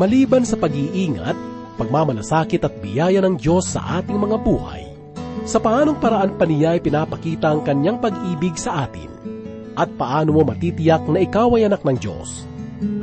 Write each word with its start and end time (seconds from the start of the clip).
Maliban 0.00 0.48
sa 0.48 0.56
pag-iingat, 0.56 1.36
pagmamalasakit 1.76 2.64
at 2.64 2.72
biyaya 2.80 3.20
ng 3.20 3.36
Diyos 3.36 3.68
sa 3.68 4.00
ating 4.00 4.16
mga 4.16 4.40
buhay, 4.40 4.88
sa 5.44 5.60
paanong 5.60 6.00
paraan 6.00 6.40
pa 6.40 6.48
niya 6.48 6.72
ay 6.72 6.80
pinapakita 6.80 7.52
ang 7.52 7.60
kanyang 7.60 8.00
pag-ibig 8.00 8.56
sa 8.56 8.88
atin? 8.88 9.12
At 9.76 9.92
paano 10.00 10.32
mo 10.32 10.40
matitiyak 10.48 11.04
na 11.04 11.20
ikaw 11.20 11.52
ay 11.60 11.68
anak 11.68 11.84
ng 11.84 12.00
Diyos? 12.00 12.48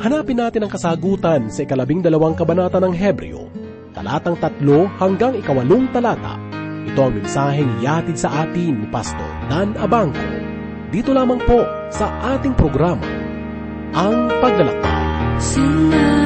Hanapin 0.01 0.41
natin 0.41 0.65
ang 0.65 0.73
kasagutan 0.73 1.53
sa 1.53 1.69
ikalabing 1.69 2.01
dalawang 2.01 2.33
kabanata 2.33 2.81
ng 2.81 2.97
Hebreo, 2.97 3.45
talatang 3.93 4.41
tatlo 4.41 4.89
hanggang 4.97 5.37
ikawalong 5.37 5.93
talata. 5.93 6.41
Ito 6.89 6.97
ang 6.97 7.13
mensaheng 7.13 7.77
yatid 7.77 8.17
sa 8.17 8.41
atin 8.41 8.73
ni 8.73 8.89
Pastor 8.89 9.31
Dan 9.53 9.77
Abangco. 9.77 10.25
Dito 10.89 11.13
lamang 11.13 11.45
po 11.45 11.61
sa 11.93 12.09
ating 12.33 12.57
programa, 12.57 13.05
Ang 13.93 14.33
Paglalakbay. 14.41 15.05
Salamat 15.37 16.16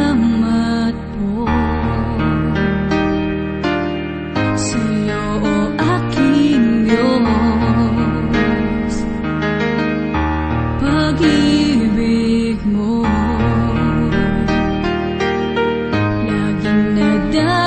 laging 17.32 17.61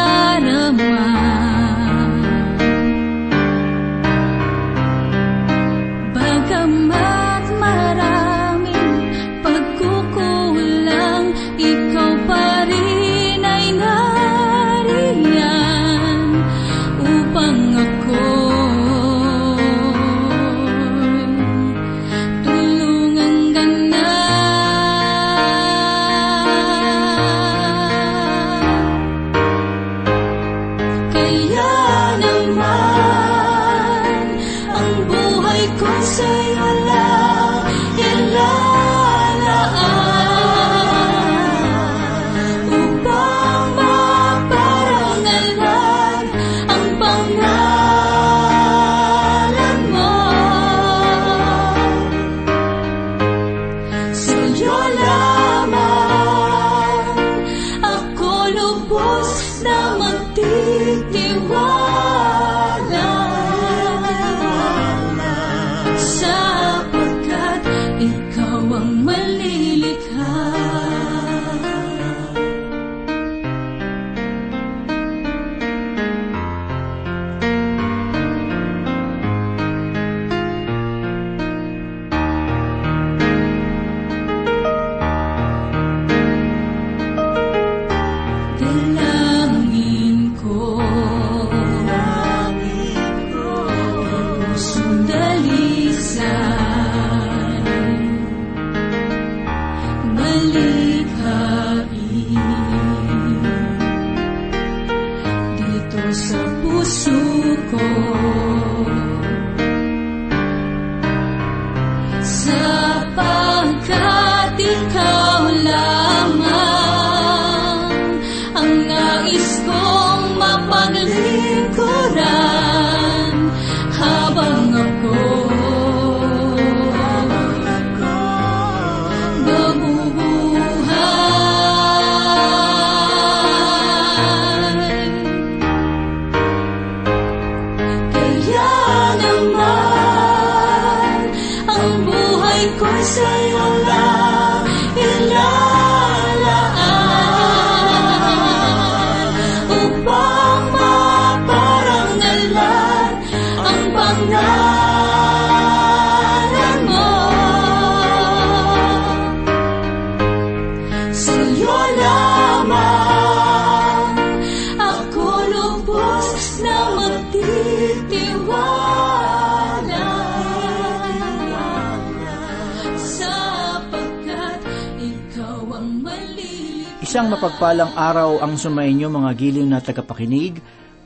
Isang 177.14 177.30
mapagpalang 177.30 177.94
araw 177.94 178.42
ang 178.42 178.58
sumainyo 178.58 179.06
mga 179.06 179.38
giliw 179.38 179.62
na 179.62 179.78
tagapakinig. 179.78 180.58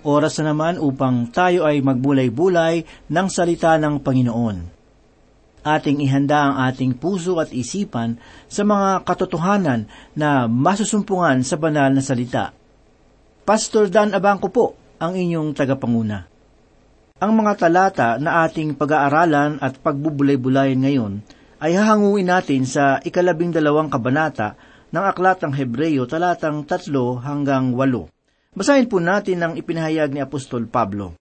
Oras 0.08 0.40
na 0.40 0.56
naman 0.56 0.80
upang 0.80 1.28
tayo 1.28 1.68
ay 1.68 1.84
magbulay-bulay 1.84 2.80
ng 3.12 3.26
salita 3.28 3.76
ng 3.76 4.00
Panginoon. 4.00 4.56
Ating 5.68 6.00
ihanda 6.00 6.48
ang 6.48 6.54
ating 6.64 6.96
puso 6.96 7.36
at 7.36 7.52
isipan 7.52 8.16
sa 8.48 8.64
mga 8.64 9.04
katotohanan 9.04 9.84
na 10.16 10.48
masusumpungan 10.48 11.44
sa 11.44 11.60
banal 11.60 11.92
na 11.92 12.00
salita. 12.00 12.56
Pastor 13.44 13.92
Dan 13.92 14.16
Abangco 14.16 14.48
po 14.48 14.77
ang 14.98 15.14
inyong 15.14 15.54
tagapanguna. 15.54 16.26
Ang 17.18 17.32
mga 17.34 17.52
talata 17.58 18.08
na 18.18 18.46
ating 18.46 18.78
pag-aaralan 18.78 19.58
at 19.58 19.78
pagbubulay-bulayan 19.82 20.78
ngayon 20.78 21.12
ay 21.58 21.74
hahanguin 21.74 22.30
natin 22.30 22.62
sa 22.62 23.02
ikalabing 23.02 23.50
dalawang 23.50 23.90
kabanata 23.90 24.54
ng 24.94 25.04
Aklat 25.06 25.42
ng 25.42 25.54
Hebreyo 25.54 26.06
talatang 26.06 26.62
tatlo 26.62 27.18
hanggang 27.18 27.74
walo. 27.74 28.06
Basahin 28.54 28.86
po 28.86 29.02
natin 29.02 29.42
ang 29.42 29.54
ipinahayag 29.58 30.14
ni 30.14 30.22
Apostol 30.22 30.70
Pablo. 30.70 31.18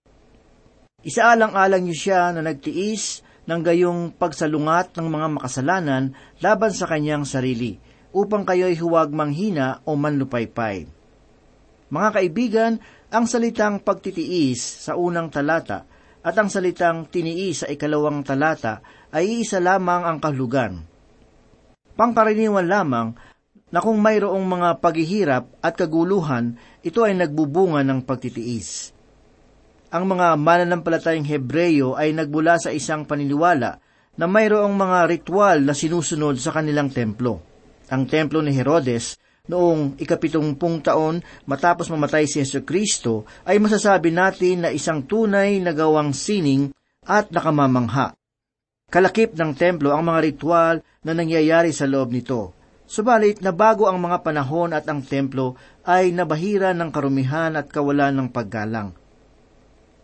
Isaalang-alang 1.02 1.82
niyo 1.86 1.94
siya 1.94 2.34
na 2.34 2.42
nagtiis 2.42 3.22
ng 3.46 3.60
gayong 3.62 4.00
pagsalungat 4.18 4.98
ng 4.98 5.06
mga 5.06 5.26
makasalanan 5.38 6.12
laban 6.42 6.72
sa 6.74 6.90
kanyang 6.90 7.22
sarili, 7.22 7.78
upang 8.10 8.42
kayo'y 8.42 8.74
huwag 8.76 9.14
manghina 9.14 9.80
o 9.86 9.94
manlupaypay. 9.94 10.97
Mga 11.88 12.08
kaibigan, 12.20 12.72
ang 13.08 13.24
salitang 13.24 13.80
pagtitiis 13.80 14.84
sa 14.84 15.00
unang 15.00 15.32
talata 15.32 15.88
at 16.20 16.34
ang 16.36 16.52
salitang 16.52 17.08
tiniis 17.08 17.64
sa 17.64 17.66
ikalawang 17.72 18.20
talata 18.20 18.84
ay 19.08 19.40
isa 19.40 19.56
lamang 19.62 20.04
ang 20.04 20.18
kahulugan. 20.20 20.84
Pangkaraniwan 21.96 22.68
lamang 22.68 23.08
na 23.72 23.80
kung 23.80 23.96
mayroong 24.00 24.44
mga 24.44 24.80
paghihirap 24.84 25.44
at 25.64 25.74
kaguluhan, 25.76 26.56
ito 26.84 27.04
ay 27.04 27.16
nagbubunga 27.16 27.80
ng 27.84 28.04
pagtitiis. 28.04 28.92
Ang 29.88 30.04
mga 30.12 30.36
mananampalatayang 30.36 31.24
Hebreyo 31.24 31.96
ay 31.96 32.12
nagbula 32.12 32.60
sa 32.60 32.68
isang 32.76 33.08
paniniwala 33.08 33.80
na 34.20 34.26
mayroong 34.28 34.76
mga 34.76 34.98
ritual 35.08 35.64
na 35.64 35.72
sinusunod 35.72 36.36
sa 36.36 36.52
kanilang 36.52 36.92
templo. 36.92 37.40
Ang 37.88 38.04
templo 38.04 38.44
ni 38.44 38.52
Herodes 38.52 39.16
noong 39.48 39.96
ikapitumpung 39.96 40.84
taon 40.84 41.24
matapos 41.48 41.88
mamatay 41.88 42.28
si 42.28 42.38
Yesu 42.38 42.62
Kristo, 42.62 43.24
ay 43.48 43.56
masasabi 43.58 44.12
natin 44.12 44.68
na 44.68 44.70
isang 44.70 45.02
tunay 45.02 45.58
na 45.58 45.72
gawang 45.72 46.12
sining 46.12 46.70
at 47.08 47.32
nakamamangha. 47.32 48.14
Kalakip 48.88 49.36
ng 49.36 49.52
templo 49.52 49.92
ang 49.92 50.04
mga 50.08 50.20
ritual 50.24 50.74
na 51.04 51.12
nangyayari 51.12 51.72
sa 51.72 51.84
loob 51.84 52.12
nito. 52.12 52.56
Subalit 52.88 53.44
na 53.44 53.52
bago 53.52 53.84
ang 53.84 54.00
mga 54.00 54.24
panahon 54.24 54.72
at 54.72 54.88
ang 54.88 55.04
templo 55.04 55.60
ay 55.84 56.08
nabahira 56.08 56.72
ng 56.72 56.88
karumihan 56.88 57.52
at 57.52 57.68
kawalan 57.68 58.16
ng 58.16 58.28
paggalang. 58.32 58.96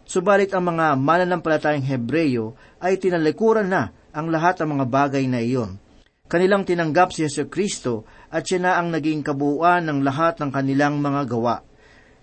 Subalit 0.04 0.52
ang 0.52 0.68
mga 0.68 0.92
mananampalatayang 1.00 1.84
Hebreyo 1.84 2.52
ay 2.76 3.00
tinalikuran 3.00 3.72
na 3.72 3.88
ang 4.12 4.28
lahat 4.28 4.60
ng 4.60 4.76
mga 4.76 4.84
bagay 4.92 5.24
na 5.24 5.40
iyon. 5.40 5.80
Kanilang 6.24 6.64
tinanggap 6.64 7.12
si 7.12 7.20
Yesu 7.20 7.52
Kristo 7.52 8.08
at 8.32 8.48
siya 8.48 8.58
na 8.64 8.72
ang 8.80 8.88
naging 8.88 9.20
kabuuan 9.20 9.84
ng 9.84 10.00
lahat 10.00 10.40
ng 10.40 10.48
kanilang 10.48 10.96
mga 10.96 11.28
gawa. 11.28 11.60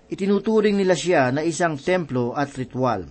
Itinuturing 0.09 0.73
nila 0.73 0.97
siya 0.97 1.29
na 1.29 1.45
isang 1.45 1.77
templo 1.77 2.33
at 2.33 2.49
ritual. 2.57 3.05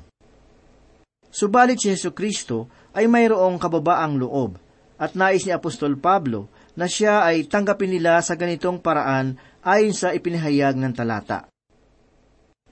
Subalit 1.31 1.79
si 1.79 1.95
Yesu 1.95 2.11
Kristo 2.11 2.67
ay 2.91 3.07
mayroong 3.07 3.63
kababaang 3.63 4.19
loob 4.19 4.59
at 4.99 5.15
nais 5.15 5.47
ni 5.47 5.55
Apostol 5.55 5.95
Pablo 5.95 6.51
na 6.75 6.91
siya 6.91 7.23
ay 7.23 7.47
tanggapin 7.47 7.95
nila 7.95 8.19
sa 8.19 8.35
ganitong 8.35 8.83
paraan 8.83 9.39
ayon 9.63 9.95
sa 9.95 10.11
ipinahayag 10.11 10.75
ng 10.75 10.91
talata. 10.91 11.47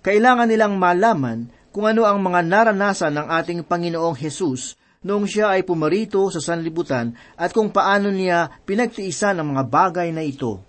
Kailangan 0.03 0.51
nilang 0.51 0.75
malaman 0.75 1.47
kung 1.71 1.87
ano 1.87 2.03
ang 2.03 2.19
mga 2.19 2.43
naranasan 2.43 3.15
ng 3.15 3.27
ating 3.31 3.61
Panginoong 3.63 4.19
Hesus 4.19 4.75
noong 5.05 5.27
siya 5.27 5.55
ay 5.55 5.63
pumarito 5.63 6.27
sa 6.33 6.43
sanlibutan 6.43 7.15
at 7.39 7.55
kung 7.55 7.71
paano 7.71 8.11
niya 8.11 8.51
pinagtiisan 8.67 9.39
ang 9.39 9.55
mga 9.55 9.65
bagay 9.69 10.09
na 10.11 10.23
ito. 10.25 10.67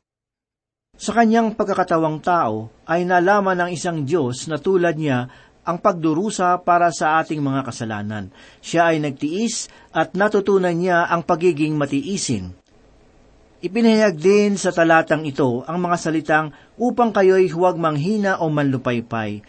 Sa 0.99 1.15
kanyang 1.15 1.55
pagkakatawang 1.55 2.19
tao 2.19 2.67
ay 2.83 3.07
nalaman 3.07 3.55
ng 3.55 3.69
isang 3.71 4.03
Diyos 4.03 4.51
na 4.51 4.59
tulad 4.59 4.99
niya 4.99 5.31
ang 5.63 5.79
pagdurusa 5.79 6.59
para 6.65 6.91
sa 6.91 7.23
ating 7.23 7.39
mga 7.39 7.61
kasalanan. 7.63 8.33
Siya 8.59 8.91
ay 8.91 8.99
nagtiis 8.99 9.71
at 9.95 10.11
natutunan 10.17 10.75
niya 10.75 11.07
ang 11.07 11.23
pagiging 11.23 11.79
matiisin. 11.79 12.51
Ipinahayag 13.59 14.15
din 14.15 14.55
sa 14.55 14.71
talatang 14.71 15.27
ito 15.27 15.67
ang 15.67 15.83
mga 15.83 15.97
salitang 15.99 16.55
upang 16.79 17.11
kayo'y 17.11 17.51
huwag 17.51 17.75
manghina 17.75 18.39
o 18.39 18.47
manlupaypay. 18.47 19.43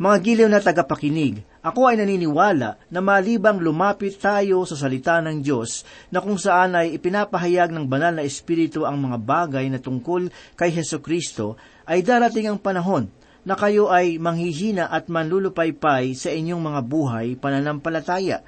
Mga 0.00 0.16
giliw 0.24 0.48
na 0.48 0.64
tagapakinig, 0.64 1.44
ako 1.60 1.92
ay 1.92 2.00
naniniwala 2.00 2.80
na 2.88 3.00
malibang 3.04 3.60
lumapit 3.60 4.16
tayo 4.16 4.64
sa 4.64 4.80
salita 4.80 5.20
ng 5.20 5.44
Diyos 5.44 5.84
na 6.08 6.24
kung 6.24 6.40
saan 6.40 6.72
ay 6.72 6.96
ipinapahayag 6.96 7.68
ng 7.68 7.84
banal 7.84 8.16
na 8.16 8.24
Espiritu 8.24 8.88
ang 8.88 8.96
mga 8.96 9.20
bagay 9.20 9.68
na 9.68 9.76
tungkol 9.76 10.32
kay 10.56 10.72
Heso 10.72 11.04
Kristo, 11.04 11.60
ay 11.84 12.00
darating 12.00 12.48
ang 12.48 12.56
panahon 12.56 13.12
na 13.44 13.56
kayo 13.56 13.92
ay 13.92 14.16
manghihina 14.16 14.88
at 14.88 15.12
manlulupaypay 15.12 16.16
sa 16.16 16.32
inyong 16.32 16.60
mga 16.60 16.80
buhay 16.84 17.26
pananampalataya 17.36 18.40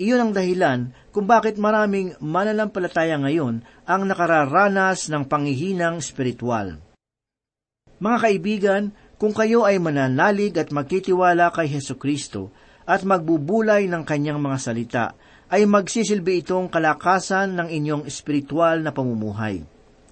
iyon 0.00 0.20
ang 0.20 0.32
dahilan 0.34 0.90
kung 1.14 1.28
bakit 1.28 1.54
maraming 1.60 2.18
mananampalataya 2.18 3.14
ngayon 3.20 3.62
ang 3.86 4.02
nakararanas 4.10 5.06
ng 5.06 5.22
pangihinang 5.30 6.02
espiritual. 6.02 6.82
Mga 8.02 8.18
kaibigan, 8.18 8.82
kung 9.16 9.32
kayo 9.32 9.62
ay 9.62 9.78
mananalig 9.78 10.54
at 10.58 10.74
magtitiwala 10.74 11.54
kay 11.54 11.70
Heso 11.70 11.94
Kristo 11.94 12.50
at 12.84 13.06
magbubulay 13.06 13.88
ng 13.88 14.02
kanyang 14.04 14.42
mga 14.42 14.58
salita, 14.60 15.04
ay 15.48 15.64
magsisilbi 15.70 16.42
itong 16.42 16.66
kalakasan 16.66 17.54
ng 17.54 17.68
inyong 17.70 18.02
espiritual 18.10 18.82
na 18.82 18.90
pamumuhay. 18.90 19.62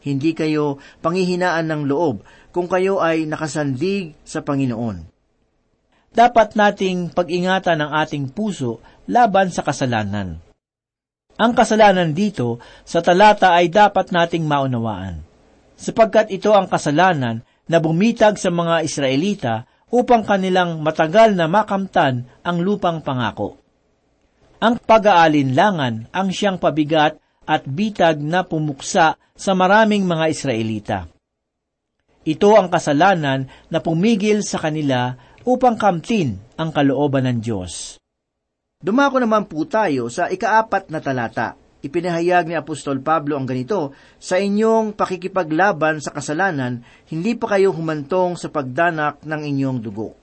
Hindi 0.03 0.31
kayo 0.35 0.83
pangihinaan 1.03 1.67
ng 1.67 1.83
loob 1.87 2.23
kung 2.51 2.67
kayo 2.67 3.03
ay 3.03 3.27
nakasandig 3.27 4.19
sa 4.23 4.43
Panginoon. 4.43 5.09
Dapat 6.13 6.59
nating 6.59 7.17
pag-ingatan 7.17 7.81
ang 7.81 7.91
ating 8.05 8.29
puso 8.31 8.85
laban 9.09 9.49
sa 9.49 9.65
kasalanan. 9.65 10.39
Ang 11.41 11.53
kasalanan 11.57 12.13
dito 12.13 12.61
sa 12.85 13.01
talata 13.01 13.57
ay 13.57 13.73
dapat 13.73 14.13
nating 14.13 14.45
maunawaan, 14.45 15.25
sapagkat 15.81 16.29
ito 16.29 16.53
ang 16.53 16.69
kasalanan 16.69 17.41
na 17.69 17.79
bumitag 17.79 18.39
sa 18.39 18.51
mga 18.51 18.83
Israelita 18.83 19.55
upang 19.93 20.25
kanilang 20.25 20.81
matagal 20.81 21.37
na 21.37 21.47
makamtan 21.47 22.25
ang 22.41 22.65
lupang 22.65 23.05
pangako. 23.05 23.61
Ang 24.63 24.79
pag-aalinlangan 24.81 26.15
ang 26.15 26.29
siyang 26.31 26.57
pabigat 26.57 27.19
at 27.45 27.67
bitag 27.67 28.23
na 28.23 28.47
pumuksa 28.47 29.19
sa 29.19 29.53
maraming 29.53 30.07
mga 30.07 30.25
Israelita. 30.31 30.99
Ito 32.23 32.55
ang 32.55 32.71
kasalanan 32.71 33.51
na 33.67 33.79
pumigil 33.83 34.47
sa 34.47 34.63
kanila 34.63 35.19
upang 35.43 35.75
kamtin 35.75 36.39
ang 36.55 36.71
kalooban 36.71 37.27
ng 37.27 37.39
Diyos. 37.43 37.99
Dumako 38.79 39.19
naman 39.19 39.51
po 39.51 39.67
tayo 39.67 40.07
sa 40.07 40.31
ikaapat 40.31 40.91
na 40.91 41.03
talata. 41.03 41.59
Ipinahayag 41.83 42.47
ni 42.47 42.55
Apostol 42.55 43.03
Pablo 43.03 43.35
ang 43.35 43.43
ganito, 43.43 43.91
Sa 44.23 44.39
inyong 44.39 44.95
pakikipaglaban 44.95 45.99
sa 45.99 46.15
kasalanan, 46.15 46.87
hindi 47.11 47.35
pa 47.35 47.59
kayo 47.59 47.75
humantong 47.75 48.39
sa 48.39 48.55
pagdanak 48.55 49.27
ng 49.27 49.41
inyong 49.43 49.79
dugo. 49.83 50.15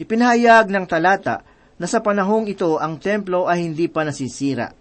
Ipinahayag 0.00 0.72
ng 0.72 0.88
talata 0.88 1.44
na 1.76 1.84
sa 1.84 2.00
panahong 2.00 2.48
ito 2.48 2.80
ang 2.80 2.96
templo 2.96 3.44
ay 3.44 3.68
hindi 3.68 3.92
pa 3.92 4.08
nasisira. 4.08 4.72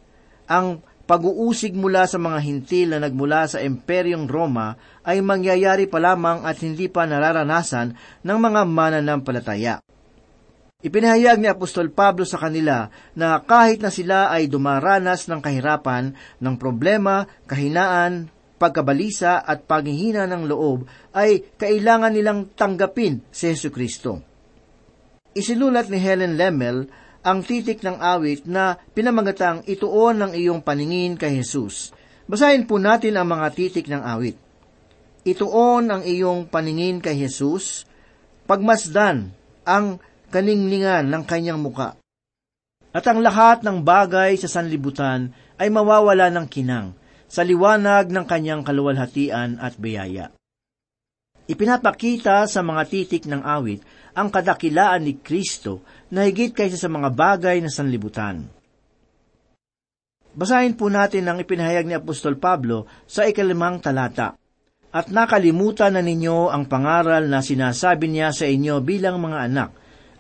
Ang 0.48 0.80
pag-uusig 1.04 1.76
mula 1.76 2.08
sa 2.08 2.16
mga 2.16 2.40
hintil 2.40 2.96
na 2.96 3.04
nagmula 3.04 3.44
sa 3.52 3.60
Imperyong 3.60 4.24
Roma 4.24 4.80
ay 5.04 5.20
mangyayari 5.20 5.92
pa 5.92 6.00
lamang 6.00 6.48
at 6.48 6.64
hindi 6.64 6.88
pa 6.88 7.04
nararanasan 7.04 7.92
ng 8.24 8.38
mga 8.40 8.62
mananampalataya. 8.64 9.84
Ipinahayag 10.84 11.40
ni 11.40 11.48
Apostol 11.48 11.96
Pablo 11.96 12.28
sa 12.28 12.36
kanila 12.36 12.92
na 13.16 13.40
kahit 13.40 13.80
na 13.80 13.88
sila 13.88 14.28
ay 14.28 14.52
dumaranas 14.52 15.32
ng 15.32 15.40
kahirapan, 15.40 16.12
ng 16.44 16.56
problema, 16.60 17.24
kahinaan, 17.48 18.28
pagkabalisa 18.60 19.40
at 19.48 19.64
paghihina 19.64 20.28
ng 20.28 20.44
loob, 20.44 20.84
ay 21.16 21.56
kailangan 21.56 22.12
nilang 22.12 22.52
tanggapin 22.52 23.24
si 23.32 23.48
Yesu 23.48 23.72
Kristo. 23.72 24.20
Isinulat 25.32 25.88
ni 25.88 26.04
Helen 26.04 26.36
Lemmel 26.36 26.92
ang 27.24 27.48
titik 27.48 27.80
ng 27.80 28.04
awit 28.04 28.44
na 28.44 28.76
pinamagatang 28.76 29.64
ituon 29.64 30.20
ng 30.20 30.32
iyong 30.36 30.60
paningin 30.60 31.16
kay 31.16 31.40
Jesus. 31.40 31.96
Basahin 32.28 32.68
po 32.68 32.76
natin 32.76 33.16
ang 33.16 33.32
mga 33.32 33.48
titik 33.56 33.88
ng 33.88 34.04
awit. 34.04 34.36
Ituon 35.24 35.88
ang 35.88 36.04
iyong 36.04 36.52
paningin 36.52 37.00
kay 37.00 37.16
Jesus, 37.16 37.88
pagmasdan 38.44 39.32
ang 39.64 40.04
kaningningan 40.34 41.06
ng 41.06 41.24
kanyang 41.30 41.62
muka. 41.62 41.94
At 42.90 43.06
ang 43.06 43.22
lahat 43.22 43.62
ng 43.62 43.86
bagay 43.86 44.34
sa 44.42 44.50
sanlibutan 44.50 45.30
ay 45.62 45.70
mawawala 45.70 46.34
ng 46.34 46.50
kinang 46.50 46.98
sa 47.30 47.46
liwanag 47.46 48.10
ng 48.10 48.26
kanyang 48.26 48.66
kaluwalhatian 48.66 49.62
at 49.62 49.78
biyaya. 49.78 50.34
Ipinapakita 51.46 52.50
sa 52.50 52.62
mga 52.66 52.82
titik 52.90 53.30
ng 53.30 53.46
awit 53.46 53.82
ang 54.14 54.30
kadakilaan 54.30 55.06
ni 55.06 55.18
Kristo 55.22 55.82
na 56.14 56.30
higit 56.30 56.54
kaysa 56.54 56.78
sa 56.78 56.90
mga 56.90 57.10
bagay 57.10 57.58
na 57.60 57.74
sanlibutan. 57.74 58.46
Basahin 60.34 60.74
po 60.74 60.90
natin 60.90 61.30
ang 61.30 61.38
ipinahayag 61.38 61.86
ni 61.86 61.94
Apostol 61.94 62.42
Pablo 62.42 62.90
sa 63.06 63.30
ikalimang 63.30 63.82
talata. 63.82 64.34
At 64.94 65.10
nakalimutan 65.10 65.98
na 65.98 66.06
ninyo 66.06 66.54
ang 66.54 66.70
pangaral 66.70 67.26
na 67.26 67.42
sinasabi 67.42 68.14
niya 68.14 68.30
sa 68.30 68.46
inyo 68.46 68.78
bilang 68.86 69.18
mga 69.18 69.50
anak, 69.50 69.70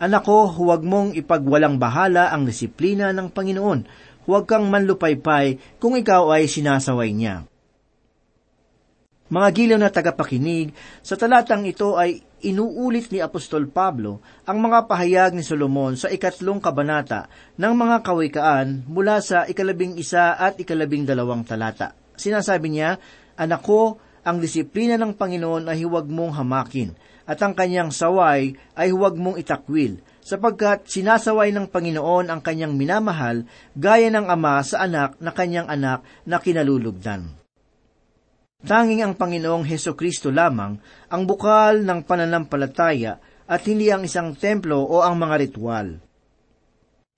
Anak 0.03 0.27
ko, 0.27 0.51
huwag 0.51 0.83
mong 0.83 1.15
ipagwalang 1.15 1.79
bahala 1.79 2.27
ang 2.35 2.43
disiplina 2.43 3.15
ng 3.15 3.31
Panginoon. 3.31 3.87
Huwag 4.27 4.43
kang 4.43 4.67
manlupaypay 4.67 5.79
kung 5.79 5.95
ikaw 5.95 6.27
ay 6.35 6.51
sinasaway 6.51 7.15
niya. 7.15 7.47
Mga 9.31 9.47
gilaw 9.55 9.79
na 9.79 9.87
tagapakinig, 9.87 10.75
sa 10.99 11.15
talatang 11.15 11.63
ito 11.63 11.95
ay 11.95 12.19
inuulit 12.43 13.15
ni 13.15 13.23
Apostol 13.23 13.71
Pablo 13.71 14.19
ang 14.43 14.59
mga 14.59 14.91
pahayag 14.91 15.31
ni 15.31 15.39
Solomon 15.39 15.95
sa 15.95 16.11
ikatlong 16.11 16.59
kabanata 16.59 17.31
ng 17.55 17.71
mga 17.71 18.03
kawikaan 18.03 18.83
mula 18.83 19.23
sa 19.23 19.47
ikalabing 19.47 19.95
isa 19.95 20.35
at 20.35 20.59
ikalabing 20.59 21.07
dalawang 21.07 21.47
talata. 21.47 21.95
Sinasabi 22.19 22.75
niya, 22.75 22.99
Anak 23.39 23.63
ko, 23.63 24.03
ang 24.27 24.43
disiplina 24.43 24.99
ng 24.99 25.15
Panginoon 25.15 25.71
ay 25.71 25.87
huwag 25.87 26.11
mong 26.11 26.35
hamakin 26.43 26.91
at 27.23 27.39
ang 27.39 27.55
kanyang 27.55 27.89
saway 27.89 28.55
ay 28.75 28.91
huwag 28.91 29.15
mong 29.15 29.39
itakwil, 29.39 30.03
sapagkat 30.23 30.87
sinasaway 30.87 31.51
ng 31.51 31.71
Panginoon 31.71 32.31
ang 32.31 32.39
kanyang 32.39 32.75
minamahal 32.75 33.47
gaya 33.75 34.11
ng 34.11 34.27
ama 34.27 34.63
sa 34.63 34.83
anak 34.87 35.19
na 35.19 35.31
kanyang 35.31 35.67
anak 35.67 36.03
na 36.23 36.39
kinalulugdan. 36.39 37.43
Tanging 38.63 39.03
ang 39.03 39.13
Panginoong 39.19 39.67
Heso 39.67 39.91
Kristo 39.91 40.31
lamang 40.31 40.79
ang 41.11 41.27
bukal 41.27 41.83
ng 41.83 42.07
pananampalataya 42.07 43.19
at 43.43 43.61
hindi 43.67 43.91
ang 43.91 44.07
isang 44.07 44.39
templo 44.39 44.79
o 44.79 45.03
ang 45.03 45.19
mga 45.19 45.35
ritual. 45.43 45.99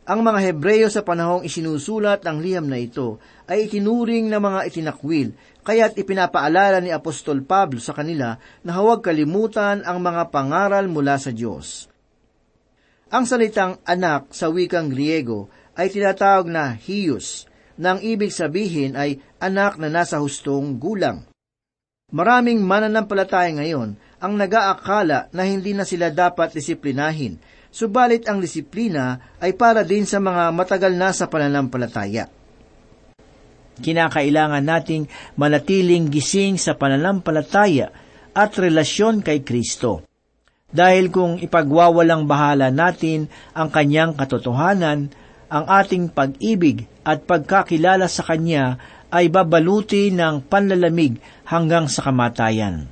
Ang 0.06 0.22
mga 0.22 0.40
Hebreyo 0.42 0.90
sa 0.90 1.02
panahong 1.02 1.46
isinusulat 1.46 2.22
ng 2.26 2.38
liham 2.38 2.70
na 2.70 2.78
ito 2.78 3.18
ay 3.50 3.66
itinuring 3.66 4.30
na 4.30 4.38
mga 4.38 4.70
itinakwil, 4.70 5.34
kaya't 5.66 5.98
ipinapaalala 5.98 6.78
ni 6.80 6.94
Apostol 6.94 7.42
Pablo 7.42 7.82
sa 7.82 7.98
kanila 7.98 8.38
na 8.62 8.78
huwag 8.78 9.02
kalimutan 9.02 9.82
ang 9.82 9.98
mga 10.00 10.30
pangaral 10.30 10.86
mula 10.86 11.18
sa 11.18 11.34
Diyos. 11.34 11.90
Ang 13.10 13.26
salitang 13.26 13.82
anak 13.82 14.30
sa 14.30 14.54
wikang 14.54 14.94
Griego 14.94 15.50
ay 15.74 15.90
tinatawag 15.90 16.46
na 16.46 16.78
hius, 16.78 17.50
na 17.76 17.98
ang 17.98 18.00
ibig 18.00 18.32
sabihin 18.32 18.96
ay 18.96 19.20
anak 19.42 19.76
na 19.76 19.92
nasa 19.92 20.22
hustong 20.22 20.80
gulang. 20.80 21.28
Maraming 22.14 22.62
mananampalataya 22.64 23.52
ngayon 23.58 24.00
ang 24.22 24.34
nag-aakala 24.40 25.28
na 25.36 25.44
hindi 25.44 25.76
na 25.76 25.84
sila 25.84 26.14
dapat 26.14 26.56
disiplinahin, 26.56 27.42
subalit 27.74 28.30
ang 28.30 28.40
disiplina 28.40 29.36
ay 29.44 29.58
para 29.58 29.84
din 29.84 30.08
sa 30.08 30.22
mga 30.24 30.54
matagal 30.56 30.94
na 30.96 31.12
sa 31.12 31.28
pananampalataya. 31.28 32.32
Kinakailangan 33.80 34.64
nating 34.64 35.08
manatiling 35.36 36.08
gising 36.08 36.56
sa 36.56 36.76
pananampalataya 36.76 37.92
at 38.36 38.52
relasyon 38.56 39.24
kay 39.24 39.44
Kristo. 39.44 40.04
Dahil 40.76 41.08
kung 41.08 41.40
ipagwawalang 41.40 42.28
bahala 42.28 42.68
natin 42.68 43.32
ang 43.56 43.72
kanyang 43.72 44.12
katotohanan, 44.16 45.08
ang 45.48 45.66
ating 45.72 46.12
pag-ibig 46.12 46.90
at 47.06 47.24
pagkakilala 47.24 48.10
sa 48.12 48.26
Kanya 48.26 48.76
ay 49.14 49.32
babaluti 49.32 50.12
ng 50.12 50.44
panlalamig 50.52 51.22
hanggang 51.48 51.88
sa 51.88 52.04
kamatayan. 52.04 52.92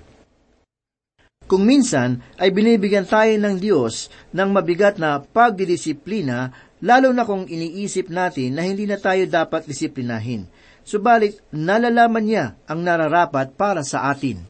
Kung 1.44 1.68
minsan 1.68 2.24
ay 2.40 2.56
binibigyan 2.56 3.04
tayo 3.04 3.36
ng 3.36 3.60
Diyos 3.60 4.08
ng 4.32 4.50
mabigat 4.56 4.96
na 4.96 5.20
pagdidisiplina, 5.20 6.56
lalo 6.80 7.12
na 7.12 7.28
kung 7.28 7.44
iniisip 7.44 8.08
natin 8.08 8.56
na 8.56 8.64
hindi 8.64 8.88
na 8.88 8.96
tayo 8.96 9.28
dapat 9.28 9.68
disiplinahin. 9.68 10.48
Subalit, 10.84 11.40
nalalaman 11.56 12.24
niya 12.28 12.46
ang 12.68 12.84
nararapat 12.84 13.56
para 13.56 13.88
sa 13.88 14.12
atin. 14.12 14.44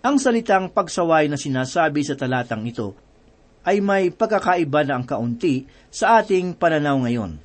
Ang 0.00 0.16
salitang 0.16 0.72
pagsaway 0.72 1.26
na 1.26 1.36
sinasabi 1.36 2.00
sa 2.06 2.16
talatang 2.16 2.64
ito 2.64 2.96
ay 3.66 3.84
may 3.84 4.08
pagkakaiba 4.08 4.86
na 4.88 4.96
ang 4.96 5.04
kaunti 5.04 5.68
sa 5.92 6.22
ating 6.22 6.56
pananaw 6.56 6.96
ngayon. 7.04 7.36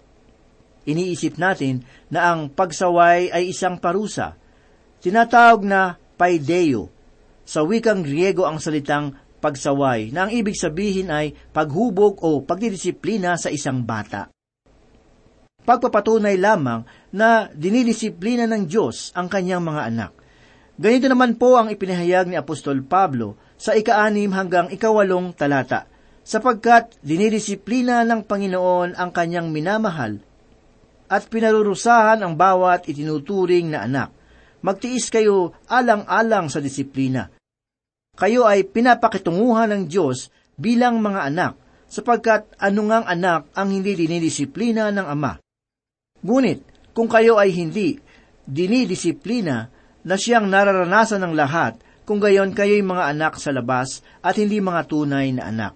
Iniisip 0.86 1.42
natin 1.42 1.84
na 2.14 2.32
ang 2.32 2.48
pagsaway 2.54 3.34
ay 3.34 3.52
isang 3.52 3.82
parusa. 3.82 4.38
Tinatawag 5.02 5.66
na 5.66 5.98
paideo 6.16 6.94
sa 7.44 7.66
wikang 7.66 8.06
Griego 8.06 8.46
ang 8.46 8.62
salitang 8.62 9.18
pagsaway 9.42 10.14
na 10.14 10.30
ang 10.30 10.32
ibig 10.32 10.56
sabihin 10.56 11.10
ay 11.10 11.34
paghubog 11.52 12.22
o 12.22 12.42
pagdidisiplina 12.46 13.36
sa 13.36 13.50
isang 13.50 13.82
bata. 13.84 14.35
Pagpapatunay 15.66 16.38
lamang 16.38 16.86
na 17.10 17.50
dinidisiplina 17.50 18.46
ng 18.46 18.70
Diyos 18.70 19.10
ang 19.18 19.26
kanyang 19.26 19.66
mga 19.66 19.82
anak. 19.90 20.12
Ganito 20.78 21.10
naman 21.10 21.42
po 21.42 21.58
ang 21.58 21.74
ipinahayag 21.74 22.30
ni 22.30 22.38
Apostol 22.38 22.86
Pablo 22.86 23.40
sa 23.58 23.74
ika-anim 23.74 24.30
hanggang 24.30 24.70
ikawalong 24.70 25.34
talata, 25.34 25.90
sapagkat 26.22 27.00
dinidisiplina 27.02 28.06
ng 28.06 28.28
Panginoon 28.28 28.94
ang 28.94 29.10
kanyang 29.10 29.50
minamahal 29.50 30.22
at 31.10 31.24
pinarurusahan 31.30 32.22
ang 32.22 32.34
bawat 32.38 32.86
itinuturing 32.86 33.74
na 33.74 33.86
anak. 33.86 34.10
Magtiis 34.62 35.10
kayo 35.10 35.54
alang-alang 35.70 36.50
sa 36.50 36.58
disiplina 36.58 37.30
kayo 38.16 38.48
ay 38.48 38.64
pinapakitunguhan 38.64 39.76
ng 39.76 39.84
Diyos 39.92 40.32
bilang 40.56 41.04
mga 41.04 41.28
anak, 41.28 41.54
sapagkat 41.92 42.48
anungang 42.56 43.04
anak 43.04 43.52
ang 43.52 43.76
hindi 43.76 43.92
dinidisiplina 43.92 44.88
ng 44.96 45.04
Ama. 45.04 45.45
Ngunit, 46.26 46.66
kung 46.98 47.06
kayo 47.06 47.38
ay 47.38 47.54
hindi 47.54 48.02
dinidisiplina 48.50 49.70
na 50.02 50.16
siyang 50.18 50.50
nararanasan 50.50 51.22
ng 51.22 51.34
lahat, 51.38 51.78
kung 52.06 52.18
gayon 52.18 52.54
kayo'y 52.54 52.82
mga 52.82 53.14
anak 53.14 53.38
sa 53.38 53.54
labas 53.54 54.02
at 54.26 54.38
hindi 54.38 54.58
mga 54.62 54.90
tunay 54.90 55.34
na 55.34 55.50
anak. 55.50 55.74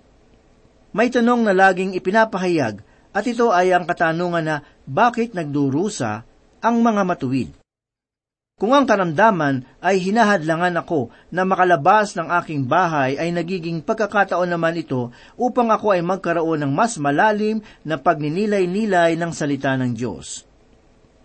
May 0.94 1.14
tanong 1.14 1.46
na 1.46 1.54
laging 1.54 1.94
ipinapahayag 1.94 2.82
at 3.14 3.24
ito 3.26 3.54
ay 3.54 3.74
ang 3.74 3.86
katanungan 3.86 4.46
na 4.46 4.58
bakit 4.90 5.38
nagdurusa 5.38 6.26
ang 6.62 6.76
mga 6.82 7.02
matuwid. 7.06 7.59
Kung 8.60 8.76
ang 8.76 8.84
karamdaman 8.84 9.64
ay 9.80 10.04
hinahadlangan 10.04 10.84
ako 10.84 11.16
na 11.32 11.48
makalabas 11.48 12.12
ng 12.20 12.28
aking 12.44 12.68
bahay 12.68 13.16
ay 13.16 13.32
nagiging 13.32 13.80
pagkakataon 13.80 14.52
naman 14.52 14.76
ito 14.76 15.16
upang 15.40 15.72
ako 15.72 15.96
ay 15.96 16.04
magkaroon 16.04 16.68
ng 16.68 16.72
mas 16.76 17.00
malalim 17.00 17.64
na 17.88 17.96
pagninilay-nilay 17.96 19.16
ng 19.16 19.32
salita 19.32 19.80
ng 19.80 19.96
Diyos. 19.96 20.44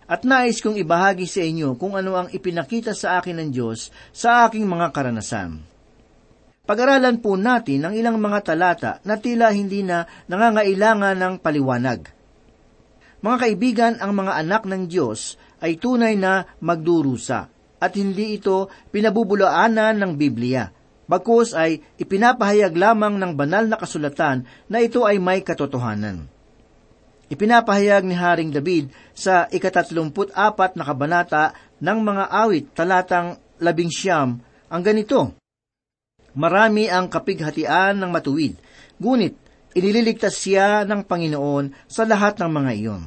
At 0.07 0.23
nais 0.23 0.63
kong 0.63 0.79
ibahagi 0.79 1.27
sa 1.27 1.43
inyo 1.43 1.75
kung 1.75 1.99
ano 1.99 2.15
ang 2.15 2.31
ipinakita 2.31 2.95
sa 2.95 3.19
akin 3.19 3.43
ng 3.43 3.49
Diyos 3.51 3.91
sa 4.15 4.47
aking 4.47 4.63
mga 4.63 4.95
karanasan. 4.95 5.59
Pag-aralan 6.63 7.19
po 7.19 7.35
natin 7.35 7.83
ang 7.83 7.93
ilang 7.99 8.15
mga 8.15 8.39
talata 8.47 8.91
na 9.03 9.19
tila 9.19 9.51
hindi 9.51 9.83
na 9.83 10.07
nangangailangan 10.31 11.19
ng 11.19 11.33
paliwanag. 11.43 12.15
Mga 13.25 13.37
kaibigan, 13.41 13.93
ang 13.99 14.13
mga 14.13 14.37
anak 14.39 14.63
ng 14.69 14.85
Diyos 14.85 15.35
ay 15.61 15.79
tunay 15.79 16.15
na 16.19 16.47
magdurusa 16.59 17.51
at 17.79 17.91
hindi 17.95 18.39
ito 18.39 18.71
pinabubulaanan 18.89 19.99
ng 19.99 20.11
Biblia. 20.15 20.71
Bagkus 21.05 21.53
ay 21.53 21.77
ipinapahayag 22.01 22.73
lamang 22.73 23.21
ng 23.21 23.37
banal 23.37 23.69
na 23.69 23.77
kasulatan 23.77 24.49
na 24.65 24.81
ito 24.81 25.05
ay 25.05 25.21
may 25.21 25.45
katotohanan. 25.45 26.25
Ipinapahayag 27.29 28.05
ni 28.05 28.17
Haring 28.17 28.53
David 28.53 28.89
sa 29.13 29.45
ikatatlumput 29.49 30.33
apat 30.33 30.77
na 30.77 30.85
kabanata 30.85 31.53
ng 31.81 31.99
mga 32.01 32.25
awit 32.29 32.65
talatang 32.73 33.37
labing 33.61 33.89
siyam 33.89 34.41
ang 34.69 34.81
ganito. 34.81 35.37
Marami 36.35 36.91
ang 36.91 37.07
kapighatian 37.07 37.95
ng 37.95 38.11
matuwid, 38.11 38.59
ngunit 38.99 39.33
inililigtas 39.71 40.35
siya 40.35 40.83
ng 40.83 41.07
Panginoon 41.07 41.87
sa 41.87 42.03
lahat 42.03 42.41
ng 42.43 42.51
mga 42.51 42.71
iyon. 42.75 43.03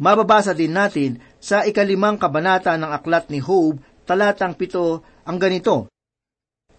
Mababasa 0.00 0.56
din 0.56 0.72
natin 0.72 1.20
sa 1.42 1.66
ikalimang 1.68 2.16
kabanata 2.16 2.76
ng 2.78 2.90
aklat 2.92 3.28
ni 3.28 3.42
Job, 3.42 3.80
talatang 4.08 4.56
pito, 4.56 5.04
ang 5.26 5.36
ganito, 5.36 5.92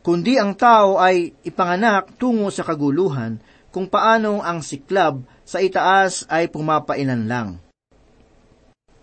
Kundi 0.03 0.35
ang 0.35 0.51
tao 0.59 0.99
ay 0.99 1.31
ipanganak 1.47 2.19
tungo 2.19 2.51
sa 2.51 2.67
kaguluhan, 2.67 3.39
kung 3.71 3.87
paano 3.87 4.43
ang 4.43 4.59
siklab 4.59 5.23
sa 5.47 5.63
itaas 5.63 6.27
ay 6.27 6.51
pumapainan 6.51 7.23
lang. 7.23 7.63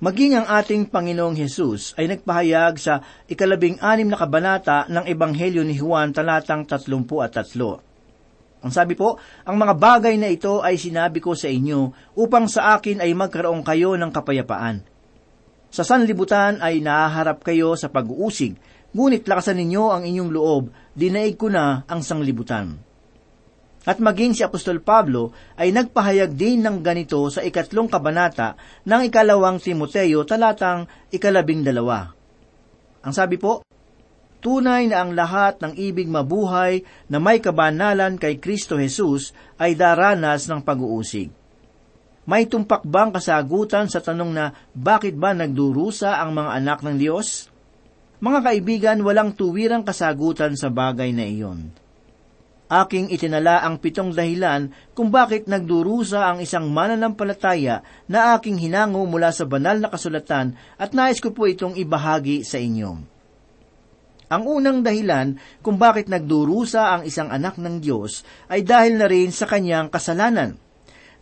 Maging 0.00 0.37
ang 0.37 0.47
ating 0.49 0.93
Panginoong 0.93 1.37
Hesus 1.40 1.97
ay 1.97 2.09
nagpahayag 2.09 2.76
sa 2.76 3.00
ikalabing 3.29 3.81
anim 3.81 4.12
na 4.12 4.21
kabanata 4.21 4.88
ng 4.93 5.09
Ebanghelyo 5.09 5.64
ni 5.64 5.76
Juan 5.76 6.12
talatang 6.12 6.69
tatlumpu 6.69 7.25
at 7.25 7.37
tatlo. 7.37 7.81
Ang 8.61 8.73
sabi 8.73 8.93
po, 8.93 9.17
ang 9.49 9.57
mga 9.57 9.75
bagay 9.81 10.14
na 10.21 10.29
ito 10.29 10.61
ay 10.61 10.76
sinabi 10.76 11.19
ko 11.25 11.33
sa 11.33 11.49
inyo 11.49 12.12
upang 12.21 12.45
sa 12.45 12.76
akin 12.76 13.00
ay 13.00 13.17
magkaroon 13.17 13.64
kayo 13.64 13.97
ng 13.97 14.12
kapayapaan. 14.12 14.85
Sa 15.71 15.87
sanlibutan 15.87 16.61
ay 16.61 16.85
nahaharap 16.85 17.40
kayo 17.40 17.73
sa 17.79 17.88
pag-uusig, 17.88 18.59
ngunit 18.93 19.25
lakasan 19.25 19.57
ninyo 19.64 19.85
ang 19.88 20.02
inyong 20.05 20.31
loob, 20.35 20.64
dinaig 20.93 21.40
ko 21.40 21.49
na 21.49 21.87
ang 21.88 22.05
sanglibutan. 22.05 22.76
At 23.88 23.97
maging 23.97 24.37
si 24.37 24.45
Apostol 24.45 24.85
Pablo 24.85 25.33
ay 25.57 25.73
nagpahayag 25.73 26.37
din 26.37 26.61
ng 26.61 26.85
ganito 26.85 27.25
sa 27.33 27.40
ikatlong 27.40 27.88
kabanata 27.88 28.61
ng 28.85 29.09
ikalawang 29.09 29.57
Timoteo 29.57 30.21
talatang 30.29 30.85
ikalabing 31.09 31.64
dalawa. 31.64 32.12
Ang 33.00 33.12
sabi 33.17 33.40
po, 33.40 33.64
Tunay 34.40 34.88
na 34.88 35.04
ang 35.04 35.12
lahat 35.12 35.61
ng 35.61 35.76
ibig 35.76 36.09
mabuhay 36.09 36.80
na 37.12 37.20
may 37.20 37.44
kabanalan 37.44 38.16
kay 38.16 38.40
Kristo 38.40 38.80
Jesus 38.80 39.37
ay 39.61 39.76
daranas 39.76 40.49
ng 40.49 40.64
pag-uusig. 40.64 41.28
May 42.25 42.49
tumpak 42.49 42.80
bang 42.88 43.12
kasagutan 43.12 43.92
sa 43.92 44.00
tanong 44.00 44.32
na 44.32 44.56
bakit 44.73 45.12
ba 45.12 45.37
nagdurusa 45.37 46.16
ang 46.16 46.32
mga 46.32 46.50
anak 46.56 46.80
ng 46.80 46.97
Diyos? 46.97 47.52
Mga 48.20 48.40
kaibigan, 48.40 48.99
walang 49.04 49.37
tuwirang 49.37 49.85
kasagutan 49.85 50.56
sa 50.56 50.73
bagay 50.73 51.12
na 51.12 51.25
iyon. 51.28 51.73
Aking 52.70 53.12
itinala 53.12 53.61
ang 53.66 53.82
pitong 53.82 54.14
dahilan 54.14 54.73
kung 54.97 55.11
bakit 55.11 55.50
nagdurusa 55.50 56.23
ang 56.32 56.38
isang 56.40 56.70
mananampalataya 56.70 57.82
na 58.06 58.38
aking 58.38 58.56
hinango 58.56 59.04
mula 59.04 59.35
sa 59.35 59.44
banal 59.44 59.76
na 59.76 59.90
kasulatan 59.90 60.54
at 60.78 60.94
nais 60.97 61.18
ko 61.18 61.35
po 61.35 61.50
itong 61.50 61.76
ibahagi 61.76 62.47
sa 62.47 62.62
inyo. 62.62 63.19
Ang 64.30 64.46
unang 64.46 64.87
dahilan 64.87 65.34
kung 65.58 65.75
bakit 65.75 66.06
nagdurusa 66.06 66.94
ang 66.94 67.02
isang 67.02 67.34
anak 67.34 67.58
ng 67.58 67.82
Diyos 67.82 68.22
ay 68.46 68.62
dahil 68.62 68.94
na 68.94 69.10
rin 69.10 69.34
sa 69.34 69.50
kanyang 69.50 69.90
kasalanan. 69.90 70.54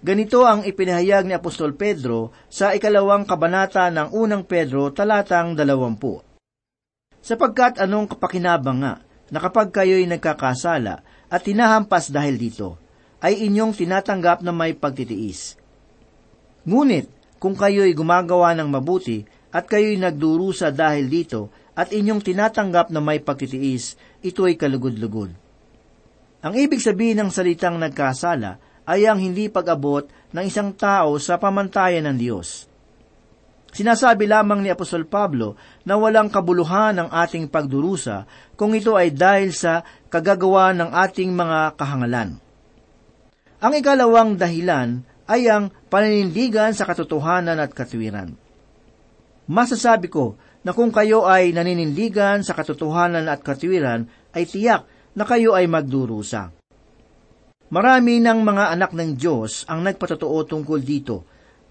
Ganito 0.04 0.44
ang 0.44 0.62
ipinahayag 0.62 1.24
ni 1.24 1.32
Apostol 1.32 1.72
Pedro 1.72 2.36
sa 2.52 2.76
ikalawang 2.76 3.24
kabanata 3.24 3.88
ng 3.88 4.12
unang 4.12 4.44
Pedro 4.44 4.92
talatang 4.92 5.56
dalawampu. 5.56 6.20
Sapagkat 7.18 7.80
anong 7.80 8.12
kapakinabang 8.12 8.78
nga 8.84 8.94
na 9.32 9.38
kapag 9.40 9.72
kayo'y 9.72 10.04
nagkakasala 10.06 11.02
at 11.32 11.40
tinahampas 11.42 12.12
dahil 12.12 12.36
dito, 12.36 12.76
ay 13.24 13.50
inyong 13.50 13.74
tinatanggap 13.74 14.44
na 14.46 14.54
may 14.54 14.76
pagtitiis. 14.78 15.58
Ngunit, 16.62 17.10
kung 17.42 17.58
kayo'y 17.58 17.90
gumagawa 17.96 18.54
ng 18.54 18.68
mabuti 18.70 19.26
at 19.50 19.66
kayo'y 19.66 19.98
nagdurusa 19.98 20.70
dahil 20.70 21.10
dito 21.10 21.50
at 21.78 21.94
inyong 21.94 22.18
tinatanggap 22.26 22.90
na 22.90 22.98
may 22.98 23.22
pagtitiis, 23.22 23.94
ito 24.18 24.42
ay 24.42 24.58
kalugod-lugod. 24.58 25.30
Ang 26.42 26.54
ibig 26.58 26.82
sabihin 26.82 27.22
ng 27.22 27.30
salitang 27.30 27.78
nagkasala 27.78 28.58
ay 28.82 29.06
ang 29.06 29.22
hindi 29.22 29.46
pag-abot 29.46 30.10
ng 30.34 30.42
isang 30.42 30.74
tao 30.74 31.14
sa 31.22 31.38
pamantayan 31.38 32.02
ng 32.10 32.18
Diyos. 32.18 32.66
Sinasabi 33.70 34.26
lamang 34.26 34.64
ni 34.64 34.74
Apostol 34.74 35.06
Pablo 35.06 35.54
na 35.86 35.94
walang 35.94 36.32
kabuluhan 36.32 36.98
ang 36.98 37.10
ating 37.14 37.46
pagdurusa 37.46 38.26
kung 38.58 38.74
ito 38.74 38.98
ay 38.98 39.14
dahil 39.14 39.54
sa 39.54 39.84
kagagawa 40.10 40.74
ng 40.74 40.90
ating 40.90 41.30
mga 41.30 41.78
kahangalan. 41.78 42.42
Ang 43.62 43.72
ikalawang 43.78 44.34
dahilan 44.34 45.04
ay 45.28 45.46
ang 45.46 45.68
paninindigan 45.92 46.72
sa 46.72 46.88
katotohanan 46.88 47.60
at 47.60 47.70
katwiran. 47.76 48.34
Masasabi 49.48 50.08
ko 50.08 50.40
na 50.66 50.74
kung 50.74 50.90
kayo 50.90 51.26
ay 51.26 51.54
naninindigan 51.54 52.42
sa 52.42 52.54
katotohanan 52.54 53.30
at 53.30 53.44
katwiran, 53.44 54.10
ay 54.34 54.46
tiyak 54.46 54.86
na 55.14 55.24
kayo 55.26 55.54
ay 55.54 55.70
magdurusa. 55.70 56.54
Marami 57.68 58.18
ng 58.18 58.40
mga 58.42 58.64
anak 58.72 58.90
ng 58.96 59.14
Diyos 59.14 59.68
ang 59.68 59.84
nagpatotoo 59.84 60.38
tungkol 60.48 60.80
dito– 60.80 61.16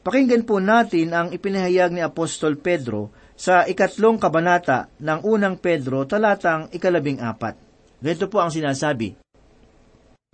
Pakinggan 0.07 0.47
po 0.47 0.63
natin 0.63 1.11
ang 1.11 1.35
ipinahayag 1.35 1.91
ni 1.91 1.99
Apostol 1.99 2.55
Pedro 2.55 3.11
sa 3.35 3.67
ikatlong 3.67 4.15
kabanata 4.15 4.87
ng 5.03 5.19
unang 5.27 5.59
Pedro 5.59 6.07
talatang 6.07 6.71
ikalabing 6.71 7.19
apat. 7.19 7.59
Ganito 7.99 8.31
po 8.31 8.39
ang 8.39 8.47
sinasabi. 8.47 9.19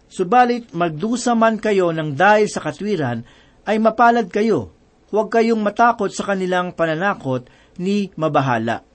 Subalit 0.05 0.77
magdusa 0.77 1.33
man 1.33 1.57
kayo 1.57 1.89
ng 1.89 2.13
dahil 2.13 2.45
sa 2.45 2.61
katwiran, 2.61 3.25
ay 3.65 3.81
mapalad 3.81 4.29
kayo. 4.29 4.69
Huwag 5.09 5.33
kayong 5.33 5.65
matakot 5.65 6.13
sa 6.13 6.21
kanilang 6.21 6.77
pananakot 6.77 7.49
ni 7.79 8.09
mabahala. 8.17 8.85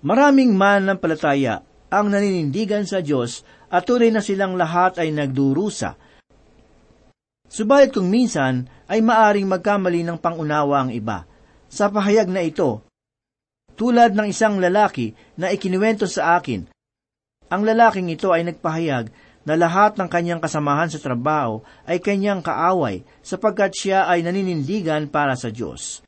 Maraming 0.00 0.56
man 0.56 0.88
ng 0.88 0.98
palataya 0.98 1.60
ang 1.92 2.08
naninindigan 2.08 2.88
sa 2.88 3.04
Diyos 3.04 3.44
at 3.68 3.84
tunay 3.84 4.08
na 4.08 4.24
silang 4.24 4.56
lahat 4.56 4.96
ay 4.96 5.12
nagdurusa 5.12 6.10
Subalit 7.50 7.90
kung 7.90 8.06
minsan 8.06 8.70
ay 8.86 9.02
maaring 9.02 9.50
magkamali 9.50 10.06
ng 10.06 10.22
pangunawa 10.22 10.86
ang 10.86 10.94
iba. 10.94 11.26
Sa 11.66 11.90
pahayag 11.90 12.30
na 12.30 12.46
ito, 12.46 12.86
tulad 13.74 14.14
ng 14.14 14.30
isang 14.30 14.62
lalaki 14.62 15.18
na 15.34 15.50
ikinuwento 15.50 16.06
sa 16.06 16.38
akin, 16.38 16.70
ang 17.50 17.66
lalaking 17.66 18.06
ito 18.06 18.30
ay 18.30 18.46
nagpahayag 18.46 19.10
na 19.42 19.54
lahat 19.58 19.98
ng 19.98 20.06
kanyang 20.06 20.38
kasamahan 20.38 20.94
sa 20.94 21.02
trabaho 21.02 21.66
ay 21.90 21.98
kanyang 21.98 22.38
kaaway 22.38 23.02
sapagkat 23.18 23.74
siya 23.74 24.06
ay 24.06 24.22
naninindigan 24.22 25.10
para 25.10 25.34
sa 25.34 25.50
Diyos. 25.50 26.06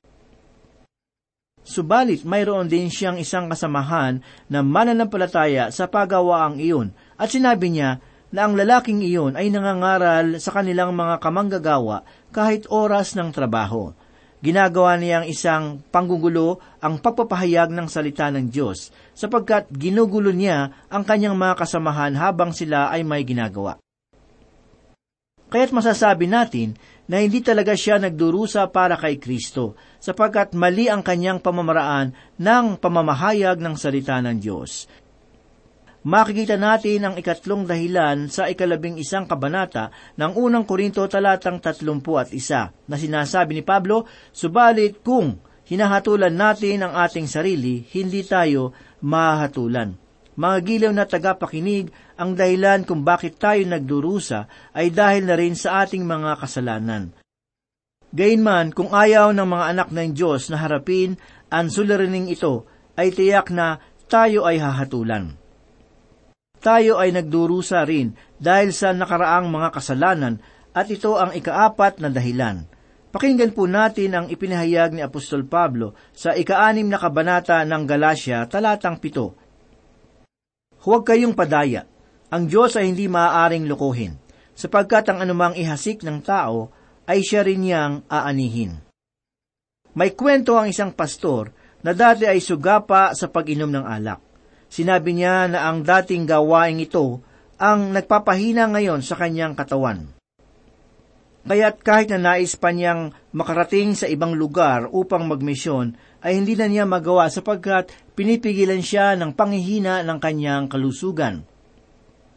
Subalit 1.62 2.26
mayroon 2.26 2.66
din 2.66 2.90
siyang 2.90 3.22
isang 3.22 3.46
kasamahan 3.46 4.18
na 4.50 4.66
mananampalataya 4.66 5.70
sa 5.70 5.86
pagawaang 5.86 6.58
iyon 6.58 6.90
at 7.14 7.30
sinabi 7.30 7.70
niya 7.70 8.02
na 8.34 8.48
ang 8.48 8.58
lalaking 8.58 8.98
iyon 9.04 9.38
ay 9.38 9.52
nangangaral 9.52 10.42
sa 10.42 10.50
kanilang 10.50 10.90
mga 10.96 11.22
kamanggagawa 11.22 12.02
kahit 12.34 12.66
oras 12.66 13.14
ng 13.14 13.30
trabaho. 13.30 13.94
Ginagawa 14.42 14.98
niyang 14.98 15.22
isang 15.30 15.86
panggugulo 15.94 16.58
ang 16.82 16.98
pagpapahayag 16.98 17.70
ng 17.70 17.86
salita 17.86 18.26
ng 18.26 18.50
Diyos, 18.50 18.90
sapagkat 19.14 19.70
ginugulo 19.70 20.34
niya 20.34 20.82
ang 20.90 21.06
kanyang 21.06 21.38
mga 21.38 21.62
kasamahan 21.62 22.18
habang 22.18 22.50
sila 22.50 22.90
ay 22.90 23.06
may 23.06 23.22
ginagawa. 23.22 23.78
Kaya't 25.46 25.70
masasabi 25.70 26.26
natin 26.26 26.74
na 27.12 27.20
hindi 27.20 27.44
talaga 27.44 27.76
siya 27.76 28.00
nagdurusa 28.00 28.72
para 28.72 28.96
kay 28.96 29.20
Kristo, 29.20 29.76
sapagkat 30.00 30.56
mali 30.56 30.88
ang 30.88 31.04
kanyang 31.04 31.44
pamamaraan 31.44 32.16
ng 32.40 32.80
pamamahayag 32.80 33.60
ng 33.60 33.76
salita 33.76 34.16
ng 34.24 34.40
Diyos 34.40 34.88
makikita 36.02 36.58
natin 36.58 37.06
ang 37.06 37.14
ikatlong 37.14 37.62
dahilan 37.62 38.26
sa 38.26 38.50
ikalabing 38.50 38.98
isang 38.98 39.26
kabanata 39.26 39.94
ng 40.18 40.34
unang 40.34 40.66
Korinto 40.66 41.06
talatang 41.06 41.62
tatlumpu 41.62 42.18
at 42.18 42.34
isa, 42.34 42.74
na 42.90 42.98
sinasabi 42.98 43.58
ni 43.58 43.62
Pablo, 43.62 44.06
Subalit 44.34 45.00
kung 45.06 45.38
hinahatulan 45.66 46.34
natin 46.34 46.86
ang 46.86 46.98
ating 47.06 47.30
sarili, 47.30 47.86
hindi 47.94 48.26
tayo 48.26 48.74
mahatulan. 49.02 50.01
Mga 50.32 50.56
gilaw 50.64 50.92
na 50.96 51.04
tagapakinig, 51.04 51.92
ang 52.16 52.32
dahilan 52.32 52.88
kung 52.88 53.04
bakit 53.04 53.36
tayo 53.36 53.60
nagdurusa 53.68 54.48
ay 54.72 54.88
dahil 54.88 55.28
na 55.28 55.36
rin 55.36 55.52
sa 55.52 55.84
ating 55.84 56.04
mga 56.04 56.40
kasalanan. 56.40 57.12
Gayunman, 58.12 58.72
kung 58.76 58.92
ayaw 58.92 59.32
ng 59.32 59.48
mga 59.48 59.64
anak 59.76 59.88
ng 59.92 60.12
Diyos 60.12 60.52
na 60.52 60.60
harapin 60.60 61.16
ang 61.52 61.68
suliraning 61.68 62.28
ito, 62.28 62.68
ay 62.96 63.12
tiyak 63.12 63.48
na 63.52 63.80
tayo 64.08 64.44
ay 64.44 64.60
hahatulan 64.60 65.42
tayo 66.62 67.02
ay 67.02 67.10
nagdurusa 67.10 67.82
rin 67.82 68.14
dahil 68.38 68.70
sa 68.70 68.94
nakaraang 68.94 69.50
mga 69.50 69.68
kasalanan 69.74 70.38
at 70.70 70.86
ito 70.88 71.18
ang 71.18 71.34
ikaapat 71.34 71.98
na 71.98 72.08
dahilan. 72.08 72.64
Pakinggan 73.12 73.52
po 73.52 73.68
natin 73.68 74.16
ang 74.16 74.26
ipinahayag 74.30 74.96
ni 74.96 75.04
Apostol 75.04 75.44
Pablo 75.44 75.92
sa 76.16 76.32
ikaanim 76.32 76.88
na 76.88 76.96
kabanata 76.96 77.60
ng 77.66 77.82
Galacia, 77.84 78.48
talatang 78.48 78.96
pito. 78.96 79.36
Huwag 80.82 81.06
kayong 81.06 81.38
padaya. 81.38 81.86
Ang 82.32 82.50
Diyos 82.50 82.74
ay 82.74 82.90
hindi 82.90 83.06
maaaring 83.06 83.70
lukuhin, 83.70 84.18
sapagkat 84.56 85.06
ang 85.12 85.22
anumang 85.22 85.54
ihasik 85.54 86.02
ng 86.02 86.24
tao 86.24 86.74
ay 87.06 87.22
siya 87.22 87.46
rin 87.46 87.62
niyang 87.62 88.02
aanihin. 88.10 88.82
May 89.92 90.16
kwento 90.16 90.56
ang 90.56 90.72
isang 90.72 90.90
pastor 90.96 91.52
na 91.84 91.92
dati 91.92 92.24
ay 92.24 92.40
sugapa 92.40 93.12
sa 93.12 93.28
pag-inom 93.28 93.68
ng 93.68 93.84
alak. 93.84 94.20
Sinabi 94.72 95.12
niya 95.12 95.52
na 95.52 95.68
ang 95.68 95.84
dating 95.84 96.24
gawaing 96.24 96.80
ito 96.80 97.20
ang 97.60 97.92
nagpapahina 97.92 98.66
ngayon 98.72 99.04
sa 99.04 99.14
kanyang 99.20 99.52
katawan. 99.52 100.08
Kaya't 101.42 101.84
kahit 101.84 102.08
na 102.14 102.32
nais 102.32 102.56
pa 102.56 102.72
niyang 102.72 103.12
makarating 103.34 103.92
sa 103.92 104.08
ibang 104.08 104.32
lugar 104.32 104.88
upang 104.88 105.28
magmisyon, 105.28 105.92
ay 106.24 106.38
hindi 106.38 106.56
na 106.56 106.70
niya 106.70 106.88
magawa 106.88 107.28
sapagkat 107.28 107.92
pinipigilan 108.12 108.84
siya 108.84 109.16
ng 109.16 109.32
panghihina 109.32 110.04
ng 110.04 110.18
kanyang 110.20 110.68
kalusugan. 110.68 111.44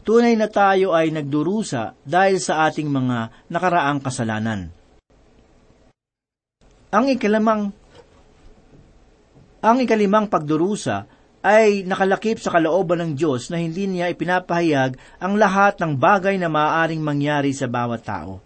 Tunay 0.06 0.38
na 0.38 0.46
tayo 0.46 0.94
ay 0.94 1.10
nagdurusa 1.10 1.98
dahil 2.06 2.38
sa 2.38 2.70
ating 2.70 2.86
mga 2.88 3.50
nakaraang 3.50 4.00
kasalanan. 4.06 4.70
Ang 6.94 7.06
ikalimang 7.12 7.74
ang 9.66 9.78
ikalimang 9.82 10.30
pagdurusa 10.30 11.10
ay 11.42 11.82
nakalakip 11.90 12.38
sa 12.38 12.54
kalooban 12.54 13.02
ng 13.02 13.12
Diyos 13.18 13.50
na 13.50 13.58
hindi 13.58 13.90
niya 13.90 14.14
ipinapahayag 14.14 14.98
ang 15.18 15.34
lahat 15.42 15.82
ng 15.82 15.98
bagay 15.98 16.38
na 16.38 16.54
maaaring 16.54 17.02
mangyari 17.02 17.50
sa 17.50 17.66
bawat 17.66 18.06
tao. 18.06 18.42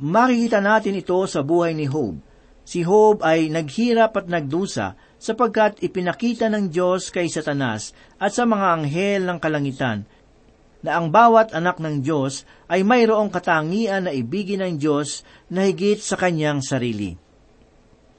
Makikita 0.00 0.60
natin 0.60 1.00
ito 1.00 1.16
sa 1.28 1.40
buhay 1.40 1.72
ni 1.72 1.88
Job. 1.88 2.20
Si 2.64 2.84
Job 2.84 3.24
ay 3.24 3.52
naghirap 3.52 4.12
at 4.20 4.26
nagdusa 4.28 4.96
sapagkat 5.16 5.80
ipinakita 5.80 6.46
ng 6.52 6.68
Diyos 6.68 7.08
kay 7.08 7.26
Satanas 7.26 7.96
at 8.20 8.32
sa 8.36 8.44
mga 8.44 8.66
anghel 8.80 9.22
ng 9.24 9.38
kalangitan 9.40 10.04
na 10.84 11.00
ang 11.00 11.10
bawat 11.10 11.50
anak 11.56 11.82
ng 11.82 12.04
Diyos 12.04 12.46
ay 12.70 12.86
mayroong 12.86 13.32
katangian 13.32 14.06
na 14.06 14.12
ibigin 14.14 14.62
ng 14.62 14.78
Diyos 14.78 15.26
na 15.50 15.66
higit 15.66 15.98
sa 15.98 16.14
kanyang 16.14 16.62
sarili. 16.62 17.16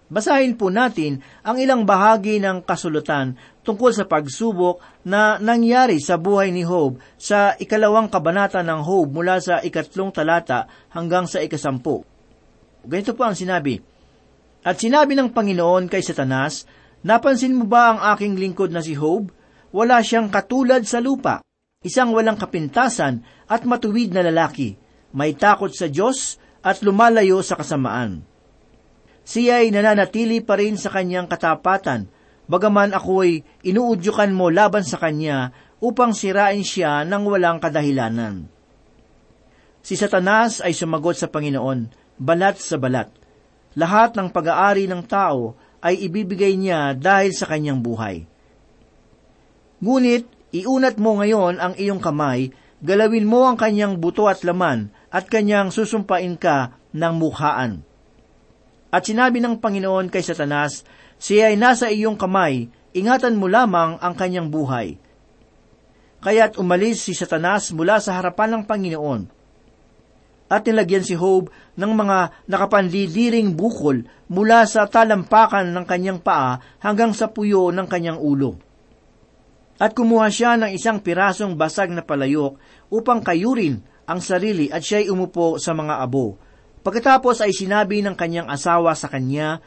Basahin 0.07 0.55
po 0.55 0.71
natin 0.71 1.19
ang 1.43 1.59
ilang 1.59 1.83
bahagi 1.83 2.39
ng 2.39 2.63
kasulatan 2.63 3.35
tungkol 3.67 3.91
sa 3.91 4.07
pagsubok 4.07 4.79
na 5.03 5.35
nangyari 5.35 5.99
sa 5.99 6.15
buhay 6.15 6.47
ni 6.47 6.63
Job 6.63 6.95
sa 7.19 7.59
ikalawang 7.59 8.07
kabanata 8.07 8.63
ng 8.63 8.87
Job 8.87 9.07
mula 9.11 9.43
sa 9.43 9.59
ikatlong 9.59 10.15
talata 10.15 10.71
hanggang 10.95 11.27
sa 11.27 11.43
ikasampu. 11.43 12.07
Ganito 12.87 13.11
po 13.19 13.27
ang 13.27 13.35
sinabi, 13.35 13.83
At 14.63 14.79
sinabi 14.79 15.11
ng 15.19 15.35
Panginoon 15.35 15.91
kay 15.91 15.99
Satanas, 15.99 16.63
Napansin 17.07 17.55
mo 17.55 17.63
ba 17.63 17.95
ang 17.95 17.99
aking 18.11 18.35
lingkod 18.35 18.75
na 18.75 18.83
si 18.83 18.91
Job? 18.91 19.31
Wala 19.71 20.03
siyang 20.03 20.27
katulad 20.27 20.83
sa 20.83 20.99
lupa, 20.99 21.39
isang 21.79 22.11
walang 22.11 22.35
kapintasan 22.35 23.23
at 23.47 23.63
matuwid 23.63 24.11
na 24.11 24.27
lalaki, 24.27 24.75
may 25.15 25.31
takot 25.31 25.71
sa 25.71 25.87
Diyos 25.87 26.35
at 26.59 26.83
lumalayo 26.83 27.39
sa 27.39 27.55
kasamaan 27.55 28.27
siya 29.27 29.59
ay 29.59 29.75
nananatili 29.75 30.39
pa 30.39 30.55
rin 30.55 30.79
sa 30.79 30.87
kanyang 30.87 31.27
katapatan, 31.27 32.07
bagaman 32.47 32.95
ako'y 32.95 33.43
inuudyukan 33.67 34.31
mo 34.31 34.47
laban 34.47 34.87
sa 34.87 34.95
kanya 34.95 35.51
upang 35.83 36.15
sirain 36.15 36.63
siya 36.63 37.03
ng 37.03 37.23
walang 37.27 37.59
kadahilanan. 37.59 38.47
Si 39.83 39.99
Satanas 39.99 40.63
ay 40.63 40.71
sumagot 40.71 41.19
sa 41.19 41.27
Panginoon, 41.27 41.91
balat 42.15 42.55
sa 42.55 42.79
balat. 42.79 43.11
Lahat 43.75 44.15
ng 44.15 44.31
pag-aari 44.31 44.87
ng 44.87 45.03
tao 45.03 45.59
ay 45.81 46.09
ibibigay 46.09 46.57
niya 46.57 46.97
dahil 46.97 47.31
sa 47.33 47.45
kanyang 47.45 47.81
buhay. 47.81 48.25
Ngunit, 49.77 50.25
iunat 50.53 50.97
mo 50.97 51.21
ngayon 51.21 51.61
ang 51.61 51.73
iyong 51.77 52.01
kamay, 52.01 52.49
galawin 52.81 53.29
mo 53.29 53.45
ang 53.45 53.57
kanyang 53.57 54.01
buto 54.01 54.25
at 54.25 54.41
laman, 54.41 54.89
at 55.13 55.29
kanyang 55.29 55.69
susumpain 55.69 56.33
ka 56.37 56.77
ng 56.93 57.13
mukhaan. 57.17 57.85
At 58.89 59.05
sinabi 59.05 59.37
ng 59.43 59.61
Panginoon 59.61 60.09
kay 60.09 60.25
Satanas, 60.25 60.81
siya 61.21 61.53
ay 61.53 61.57
nasa 61.59 61.93
iyong 61.93 62.17
kamay, 62.17 62.71
ingatan 62.97 63.37
mo 63.37 63.45
lamang 63.45 64.01
ang 64.01 64.13
kanyang 64.17 64.49
buhay. 64.49 64.97
Kaya't 66.17 66.57
umalis 66.57 67.05
si 67.05 67.13
Satanas 67.13 67.69
mula 67.77 68.01
sa 68.01 68.17
harapan 68.17 68.57
ng 68.57 68.63
Panginoon. 68.65 69.36
At 70.47 70.63
nilagyan 70.63 71.03
si 71.03 71.19
Job 71.19 71.51
ng 71.75 71.91
mga 71.91 72.47
nakapandidiring 72.47 73.51
bukol 73.51 74.07
mula 74.31 74.63
sa 74.63 74.87
talampakan 74.87 75.75
ng 75.75 75.83
kanyang 75.83 76.23
paa 76.23 76.63
hanggang 76.79 77.11
sa 77.11 77.27
puyo 77.27 77.71
ng 77.75 77.87
kanyang 77.87 78.19
ulo. 78.19 78.55
At 79.77 79.93
kumuha 79.93 80.31
siya 80.31 80.55
ng 80.55 80.71
isang 80.71 81.03
pirasong 81.03 81.59
basag 81.59 81.91
na 81.91 82.01
palayok 82.01 82.55
upang 82.89 83.21
kayurin 83.21 83.83
ang 84.07 84.23
sarili 84.23 84.71
at 84.71 84.81
siya'y 84.81 85.11
umupo 85.11 85.59
sa 85.59 85.75
mga 85.75 85.99
abo 85.99 86.39
Pagkatapos 86.87 87.43
ay 87.43 87.51
sinabi 87.51 87.99
ng 87.99 88.15
kanyang 88.15 88.47
asawa 88.47 88.95
sa 88.95 89.11
kanya, 89.11 89.59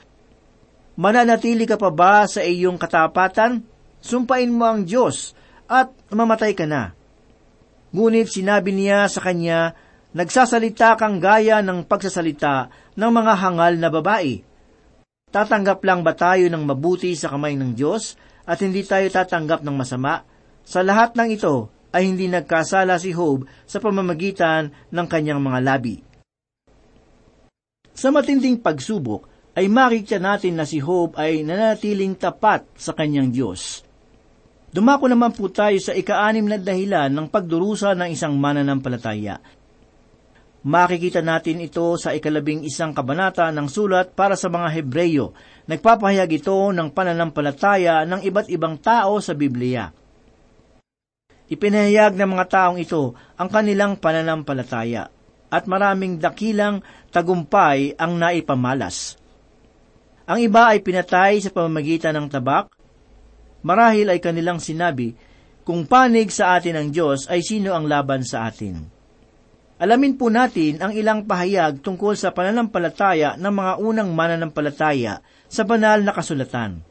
Mananatili 0.96 1.68
ka 1.68 1.76
pa 1.76 1.92
ba 1.92 2.24
sa 2.24 2.40
iyong 2.40 2.80
katapatan? 2.80 3.60
Sumpain 4.00 4.48
mo 4.48 4.64
ang 4.64 4.88
Diyos 4.88 5.36
at 5.68 5.92
mamatay 6.08 6.56
ka 6.56 6.64
na. 6.64 6.96
Ngunit 7.92 8.32
sinabi 8.32 8.72
niya 8.72 9.04
sa 9.12 9.20
kanya, 9.20 9.76
Nagsasalita 10.10 10.98
kang 10.98 11.22
gaya 11.22 11.62
ng 11.62 11.86
pagsasalita 11.86 12.66
ng 12.98 13.10
mga 13.14 13.34
hangal 13.46 13.74
na 13.78 13.88
babae. 13.94 14.42
Tatanggap 15.30 15.86
lang 15.86 16.02
ba 16.02 16.18
tayo 16.18 16.50
ng 16.50 16.66
mabuti 16.66 17.14
sa 17.14 17.30
kamay 17.30 17.54
ng 17.54 17.78
Diyos 17.78 18.18
at 18.42 18.58
hindi 18.58 18.82
tayo 18.82 19.06
tatanggap 19.06 19.62
ng 19.62 19.76
masama? 19.78 20.26
Sa 20.66 20.82
lahat 20.82 21.14
ng 21.14 21.30
ito 21.30 21.70
ay 21.94 22.10
hindi 22.10 22.26
nagkasala 22.26 22.98
si 22.98 23.14
Job 23.14 23.46
sa 23.62 23.78
pamamagitan 23.78 24.90
ng 24.90 25.06
kanyang 25.06 25.38
mga 25.38 25.58
labi. 25.62 26.02
Sa 27.94 28.10
matinding 28.10 28.58
pagsubok, 28.58 29.30
ay 29.54 29.70
makikita 29.70 30.18
natin 30.18 30.58
na 30.58 30.66
si 30.66 30.82
Job 30.82 31.14
ay 31.14 31.46
nanatiling 31.46 32.18
tapat 32.18 32.66
sa 32.74 32.98
kanyang 32.98 33.30
Diyos. 33.30 33.86
Dumako 34.74 35.06
naman 35.10 35.34
po 35.34 35.50
tayo 35.50 35.78
sa 35.78 35.94
ikaanim 35.94 36.46
na 36.46 36.58
dahilan 36.58 37.10
ng 37.10 37.26
pagdurusa 37.30 37.94
ng 37.94 38.14
isang 38.14 38.34
mananampalataya. 38.38 39.59
Makikita 40.60 41.24
natin 41.24 41.64
ito 41.64 41.96
sa 41.96 42.12
ikalabing 42.12 42.68
isang 42.68 42.92
kabanata 42.92 43.48
ng 43.48 43.64
sulat 43.64 44.12
para 44.12 44.36
sa 44.36 44.52
mga 44.52 44.68
Hebreyo. 44.76 45.32
Nagpapahayag 45.64 46.28
ito 46.36 46.52
ng 46.52 46.92
pananampalataya 46.92 48.04
ng 48.04 48.20
iba't 48.20 48.52
ibang 48.52 48.76
tao 48.76 49.16
sa 49.24 49.32
Biblia. 49.32 49.88
Ipinahayag 51.48 52.12
ng 52.12 52.30
mga 52.36 52.46
taong 52.52 52.76
ito 52.76 53.16
ang 53.40 53.48
kanilang 53.48 53.96
pananampalataya 53.96 55.08
at 55.48 55.64
maraming 55.64 56.20
dakilang 56.20 56.84
tagumpay 57.08 57.96
ang 57.96 58.20
naipamalas. 58.20 59.16
Ang 60.28 60.44
iba 60.44 60.76
ay 60.76 60.84
pinatay 60.84 61.40
sa 61.40 61.50
pamamagitan 61.50 62.14
ng 62.20 62.28
tabak. 62.28 62.68
Marahil 63.64 64.12
ay 64.12 64.20
kanilang 64.20 64.60
sinabi, 64.60 65.16
kung 65.64 65.88
panig 65.88 66.28
sa 66.28 66.54
atin 66.60 66.76
ang 66.76 66.88
Diyos 66.92 67.26
ay 67.32 67.40
sino 67.40 67.72
ang 67.72 67.88
laban 67.88 68.22
sa 68.22 68.44
atin. 68.44 68.99
Alamin 69.80 70.12
po 70.20 70.28
natin 70.28 70.76
ang 70.84 70.92
ilang 70.92 71.24
pahayag 71.24 71.80
tungkol 71.80 72.12
sa 72.12 72.36
pananampalataya 72.36 73.40
ng 73.40 73.48
mga 73.48 73.72
unang 73.80 74.12
mananampalataya 74.12 75.24
sa 75.48 75.64
banal 75.64 76.04
na 76.04 76.12
kasulatan. 76.12 76.84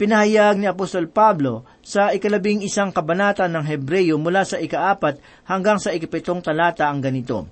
Pinahayag 0.00 0.56
ni 0.56 0.64
Apostol 0.64 1.12
Pablo 1.12 1.68
sa 1.84 2.08
ikalabing 2.16 2.64
isang 2.64 2.96
kabanata 2.96 3.44
ng 3.44 3.60
Hebreyo 3.60 4.16
mula 4.16 4.48
sa 4.48 4.56
ikaapat 4.56 5.20
hanggang 5.52 5.76
sa 5.76 5.92
ikapitong 5.92 6.40
talata 6.40 6.88
ang 6.88 7.04
ganito. 7.04 7.44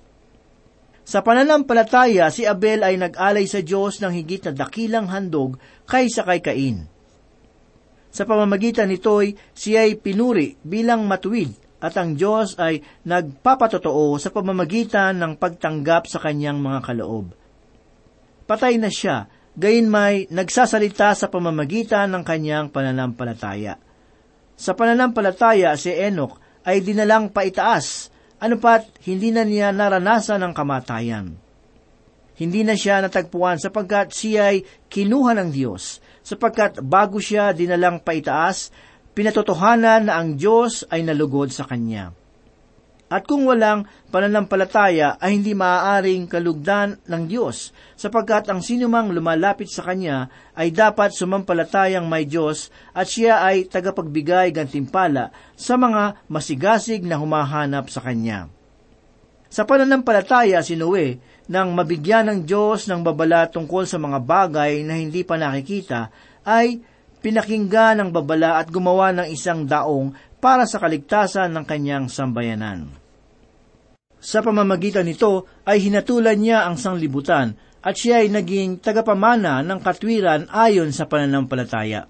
Sa 1.05 1.21
pananampalataya, 1.21 2.33
si 2.33 2.49
Abel 2.49 2.81
ay 2.81 2.97
nag-alay 2.97 3.45
sa 3.45 3.61
Diyos 3.61 4.01
ng 4.01 4.09
higit 4.09 4.41
na 4.49 4.65
dakilang 4.65 5.05
handog 5.13 5.61
kaysa 5.85 6.25
kay 6.25 6.41
Cain. 6.41 6.89
Sa 8.09 8.25
pamamagitan 8.25 8.89
nito'y 8.89 9.37
siya 9.53 9.85
ay 9.85 10.01
pinuri 10.01 10.57
bilang 10.65 11.05
matuwid 11.05 11.66
at 11.77 11.93
ang 11.97 12.17
Diyos 12.17 12.57
ay 12.57 12.81
nagpapatotoo 13.05 14.17
sa 14.17 14.33
pamamagitan 14.33 15.17
ng 15.21 15.37
pagtanggap 15.37 16.09
sa 16.09 16.17
kanyang 16.17 16.57
mga 16.57 16.79
kaloob. 16.81 17.33
Patay 18.49 18.81
na 18.81 18.89
siya, 18.89 19.29
gayon 19.53 19.91
may 19.91 20.25
nagsasalita 20.31 21.13
sa 21.13 21.27
pamamagitan 21.29 22.09
ng 22.13 22.23
kanyang 22.25 22.73
pananampalataya. 22.73 23.77
Sa 24.57 24.73
pananampalataya, 24.73 25.77
si 25.77 25.93
Enoch 25.93 26.41
ay 26.65 26.81
dinalang 26.81 27.29
paitaas 27.29 28.09
ano 28.37 28.61
pat, 28.61 28.85
hindi 29.09 29.33
na 29.33 29.41
niya 29.41 29.73
naranasan 29.73 30.45
ang 30.45 30.53
kamatayan. 30.53 31.33
Hindi 32.37 32.61
na 32.61 32.77
siya 32.77 33.01
natagpuan 33.01 33.57
sapagkat 33.57 34.13
siya 34.13 34.53
ay 34.53 34.61
kinuha 34.93 35.33
ng 35.33 35.49
Diyos, 35.49 35.97
sapagkat 36.21 36.85
bago 36.85 37.17
siya 37.17 37.49
dinalang 37.49 37.97
paitaas, 38.05 38.69
pinatotohanan 39.17 40.05
na 40.05 40.21
ang 40.21 40.37
Diyos 40.37 40.85
ay 40.93 41.01
nalugod 41.01 41.49
sa 41.49 41.65
kanya. 41.65 42.13
At 43.07 43.23
kung 43.23 43.47
walang 43.47 43.87
pananampalataya 44.11 45.15
ay 45.17 45.39
hindi 45.39 45.55
maaaring 45.55 46.27
kalugdan 46.27 46.99
ng 47.07 47.23
Diyos, 47.25 47.71
sapagkat 47.95 48.51
ang 48.51 48.59
sinumang 48.59 49.15
lumalapit 49.15 49.71
sa 49.71 49.87
Kanya 49.87 50.27
ay 50.59 50.75
dapat 50.75 51.15
sumampalatayang 51.15 52.03
may 52.03 52.27
Diyos 52.27 52.67
at 52.91 53.07
siya 53.07 53.47
ay 53.47 53.71
tagapagbigay 53.71 54.51
gantimpala 54.51 55.31
sa 55.55 55.79
mga 55.79 56.27
masigasig 56.27 57.07
na 57.07 57.15
humahanap 57.15 57.87
sa 57.87 58.03
Kanya. 58.03 58.51
Sa 59.47 59.63
pananampalataya 59.63 60.59
si 60.59 60.75
Noe, 60.75 61.15
nang 61.47 61.71
mabigyan 61.71 62.27
ng 62.27 62.39
Diyos 62.43 62.91
ng 62.91 63.07
babala 63.07 63.47
tungkol 63.47 63.87
sa 63.87 63.95
mga 63.95 64.19
bagay 64.19 64.83
na 64.83 64.99
hindi 64.99 65.23
pa 65.23 65.39
nakikita, 65.39 66.11
ay 66.43 66.83
pinakinggan 67.21 68.01
ng 68.01 68.09
babala 68.13 68.61
at 68.61 68.69
gumawa 68.69 69.13
ng 69.13 69.27
isang 69.33 69.65
daong 69.65 70.13
para 70.37 70.69
sa 70.69 70.77
kaligtasan 70.77 71.53
ng 71.53 71.65
kanyang 71.65 72.05
sambayanan. 72.07 72.93
Sa 74.17 74.41
pamamagitan 74.41 75.05
nito 75.05 75.45
ay 75.65 75.81
hinatulan 75.81 76.37
niya 76.37 76.65
ang 76.65 76.77
sanglibutan 76.77 77.53
at 77.81 77.95
siya 77.95 78.25
ay 78.25 78.33
naging 78.33 78.81
tagapamana 78.81 79.61
ng 79.61 79.79
katwiran 79.79 80.49
ayon 80.49 80.89
sa 80.89 81.05
pananampalataya. 81.05 82.09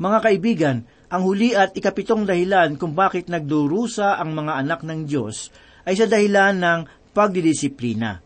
Mga 0.00 0.18
kaibigan, 0.18 0.76
ang 1.12 1.22
huli 1.28 1.52
at 1.52 1.76
ikapitong 1.76 2.24
dahilan 2.24 2.80
kung 2.80 2.96
bakit 2.96 3.28
nagdurusa 3.28 4.16
ang 4.16 4.32
mga 4.32 4.64
anak 4.64 4.80
ng 4.80 5.04
Diyos 5.04 5.52
ay 5.84 5.94
sa 5.94 6.08
dahilan 6.08 6.56
ng 6.56 6.80
pagdidisiplina. 7.12 8.24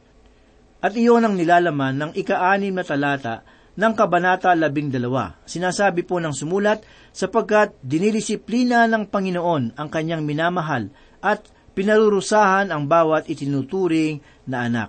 At 0.78 0.94
iyon 0.94 1.26
ang 1.26 1.35
nilalaman 1.35 1.98
ng 1.98 2.11
ika-anim 2.14 2.70
na 2.70 2.87
talata 2.87 3.42
ng 3.76 3.92
Kabanata 3.92 4.56
12. 4.56 5.44
Sinasabi 5.44 6.02
po 6.08 6.16
ng 6.16 6.32
sumulat, 6.32 6.80
sapagkat 7.12 7.76
dinidisiplina 7.80 8.88
ng 8.88 9.08
Panginoon 9.08 9.76
ang 9.76 9.88
kanyang 9.88 10.24
minamahal 10.24 10.92
at 11.20 11.44
pinarurusahan 11.76 12.72
ang 12.72 12.88
bawat 12.88 13.28
itinuturing 13.28 14.20
na 14.48 14.68
anak. 14.68 14.88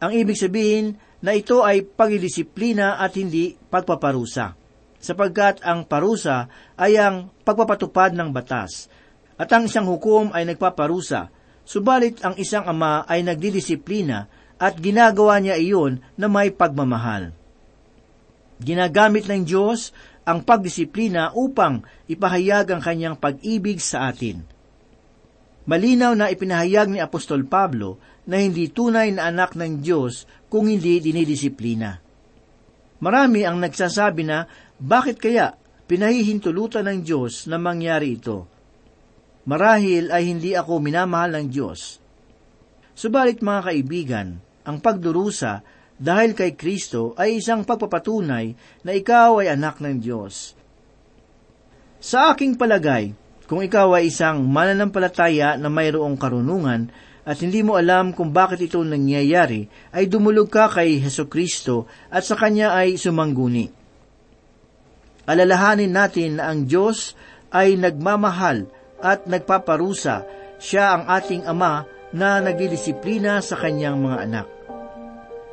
Ang 0.00 0.12
ibig 0.16 0.36
sabihin 0.36 0.96
na 1.22 1.36
ito 1.36 1.62
ay 1.62 1.84
pagdidisiplina 1.86 2.98
at 2.98 3.14
hindi 3.14 3.54
pagpaparusa, 3.54 4.56
sapagkat 4.98 5.62
ang 5.62 5.86
parusa 5.86 6.48
ay 6.74 6.98
ang 6.98 7.30
pagpapatupad 7.44 8.16
ng 8.16 8.32
batas, 8.32 8.88
at 9.36 9.48
ang 9.52 9.68
isang 9.68 9.86
hukom 9.86 10.32
ay 10.34 10.48
nagpaparusa, 10.48 11.30
subalit 11.62 12.20
ang 12.24 12.34
isang 12.36 12.66
ama 12.66 13.06
ay 13.06 13.22
nagdidisiplina 13.22 14.26
at 14.58 14.76
ginagawa 14.78 15.38
niya 15.38 15.56
iyon 15.56 16.02
na 16.18 16.26
may 16.26 16.50
pagmamahal. 16.50 17.41
Ginagamit 18.62 19.26
ng 19.26 19.42
Diyos 19.42 19.90
ang 20.22 20.46
pagdisiplina 20.46 21.34
upang 21.34 21.82
ipahayag 22.06 22.70
ang 22.70 22.80
kanyang 22.82 23.16
pag-ibig 23.18 23.82
sa 23.82 24.06
atin. 24.14 24.46
Malinaw 25.66 26.14
na 26.14 26.30
ipinahayag 26.30 26.90
ni 26.90 26.98
Apostol 27.02 27.46
Pablo 27.46 27.98
na 28.26 28.38
hindi 28.38 28.70
tunay 28.70 29.14
na 29.14 29.30
anak 29.30 29.58
ng 29.58 29.82
Diyos 29.82 30.26
kung 30.46 30.70
hindi 30.70 31.02
dinidisiplina. 31.02 31.98
Marami 33.02 33.42
ang 33.42 33.58
nagsasabi 33.58 34.22
na 34.22 34.46
bakit 34.78 35.18
kaya 35.18 35.58
pinahihintulutan 35.90 36.86
ng 36.86 36.98
Diyos 37.02 37.50
na 37.50 37.58
mangyari 37.58 38.14
ito. 38.14 38.46
Marahil 39.42 40.14
ay 40.14 40.30
hindi 40.30 40.54
ako 40.54 40.78
minamahal 40.78 41.34
ng 41.42 41.46
Diyos. 41.50 41.98
Subalit 42.94 43.42
mga 43.42 43.60
kaibigan, 43.66 44.28
ang 44.62 44.78
pagdurusa 44.78 45.66
dahil 46.02 46.34
kay 46.34 46.58
Kristo 46.58 47.14
ay 47.14 47.38
isang 47.38 47.62
pagpapatunay 47.62 48.58
na 48.82 48.90
ikaw 48.90 49.38
ay 49.38 49.54
anak 49.54 49.78
ng 49.78 50.02
Diyos. 50.02 50.58
Sa 52.02 52.34
aking 52.34 52.58
palagay, 52.58 53.14
kung 53.46 53.62
ikaw 53.62 53.94
ay 53.94 54.10
isang 54.10 54.42
mananampalataya 54.42 55.54
na 55.54 55.70
mayroong 55.70 56.18
karunungan 56.18 56.90
at 57.22 57.38
hindi 57.38 57.62
mo 57.62 57.78
alam 57.78 58.10
kung 58.10 58.34
bakit 58.34 58.66
ito 58.66 58.82
nangyayari, 58.82 59.70
ay 59.94 60.10
dumulog 60.10 60.50
ka 60.50 60.66
kay 60.66 60.98
Heso 60.98 61.30
Kristo 61.30 61.86
at 62.10 62.26
sa 62.26 62.34
Kanya 62.34 62.74
ay 62.74 62.98
sumangguni. 62.98 63.70
Alalahanin 65.22 65.94
natin 65.94 66.42
na 66.42 66.50
ang 66.50 66.66
Diyos 66.66 67.14
ay 67.54 67.78
nagmamahal 67.78 68.66
at 68.98 69.30
nagpaparusa. 69.30 70.26
Siya 70.58 70.98
ang 70.98 71.06
ating 71.06 71.46
Ama 71.46 71.86
na 72.10 72.42
nagdidisiplina 72.42 73.38
sa 73.38 73.54
Kanyang 73.54 74.02
mga 74.02 74.18
anak. 74.26 74.61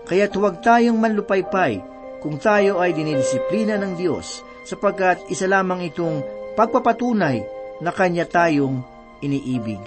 Kaya't 0.09 0.33
huwag 0.33 0.65
tayong 0.65 0.97
manlupaypay 0.97 1.85
kung 2.17 2.41
tayo 2.41 2.81
ay 2.81 2.97
dinidisiplina 2.97 3.77
ng 3.77 3.93
Diyos 3.93 4.41
sapagkat 4.65 5.29
isa 5.29 5.45
lamang 5.45 5.85
itong 5.85 6.25
pagpapatunay 6.57 7.45
na 7.77 7.93
Kanya 7.93 8.25
tayong 8.25 8.81
iniibig. 9.21 9.77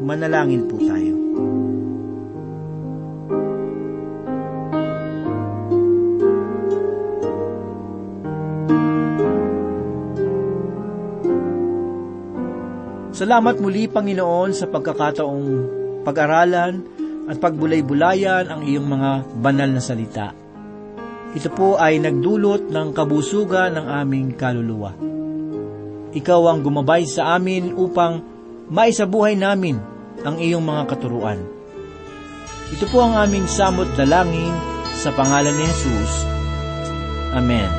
Manalangin 0.00 0.64
po 0.64 0.80
tayo. 0.80 1.14
Salamat 13.12 13.60
muli, 13.60 13.84
Panginoon, 13.84 14.56
sa 14.56 14.64
pagkakataong 14.64 15.79
pag-aralan 16.02 16.82
at 17.30 17.36
pagbulay-bulayan 17.38 18.50
ang 18.50 18.66
iyong 18.66 18.88
mga 18.90 19.10
banal 19.38 19.70
na 19.70 19.82
salita. 19.82 20.34
Ito 21.30 21.46
po 21.54 21.78
ay 21.78 22.02
nagdulot 22.02 22.74
ng 22.74 22.88
kabusugan 22.90 23.78
ng 23.78 23.86
aming 23.86 24.34
kaluluwa. 24.34 24.98
Ikaw 26.10 26.40
ang 26.50 26.66
gumabay 26.66 27.06
sa 27.06 27.38
amin 27.38 27.70
upang 27.70 28.18
maisabuhay 28.66 29.38
namin 29.38 29.78
ang 30.26 30.42
iyong 30.42 30.66
mga 30.66 30.90
katuruan. 30.90 31.38
Ito 32.74 32.86
po 32.90 33.06
ang 33.06 33.14
aming 33.14 33.46
samot 33.46 33.86
dalangin 33.94 34.54
sa 34.98 35.14
pangalan 35.14 35.54
ni 35.54 35.66
Jesus. 35.70 36.12
Amen. 37.30 37.70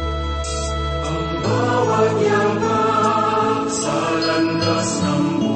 Ang 1.03 1.27
bawat 1.43 2.13
yaman 2.23 3.67
sa 3.67 3.95
landas 4.15 4.89
ng 5.03 5.23
buhay 5.43 5.50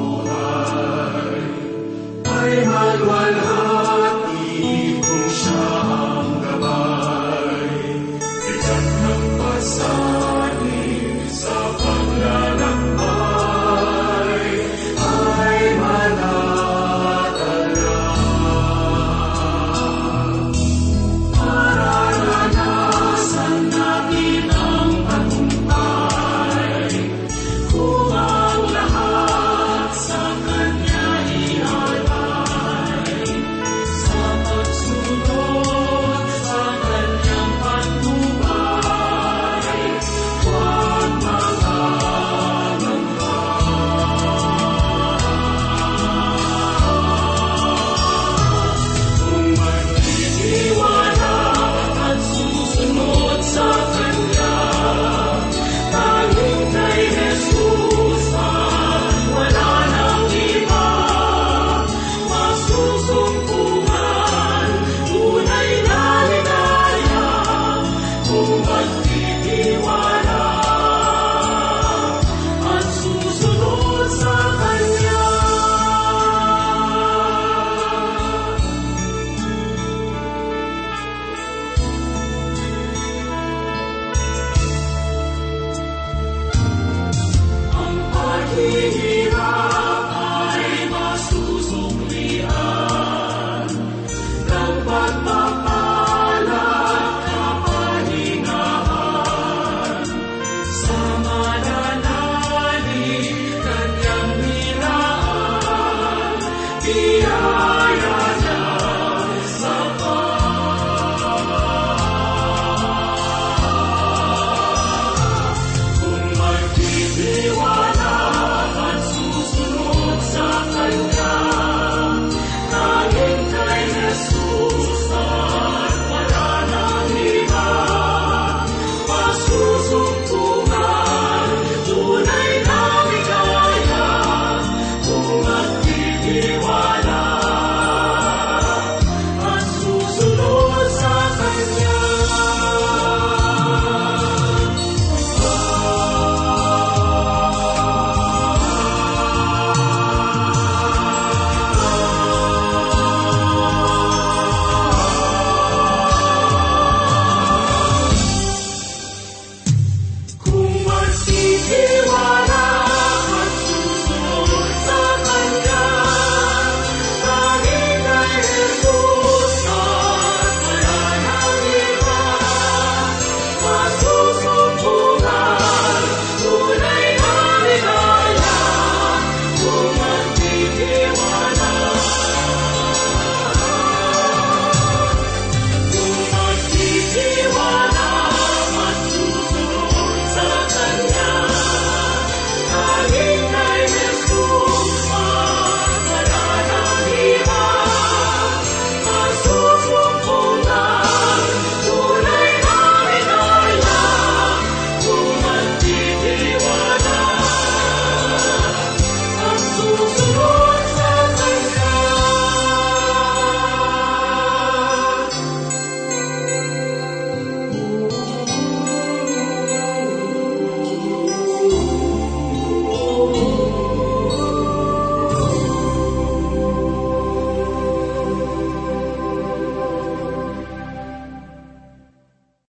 ay 3.04 3.65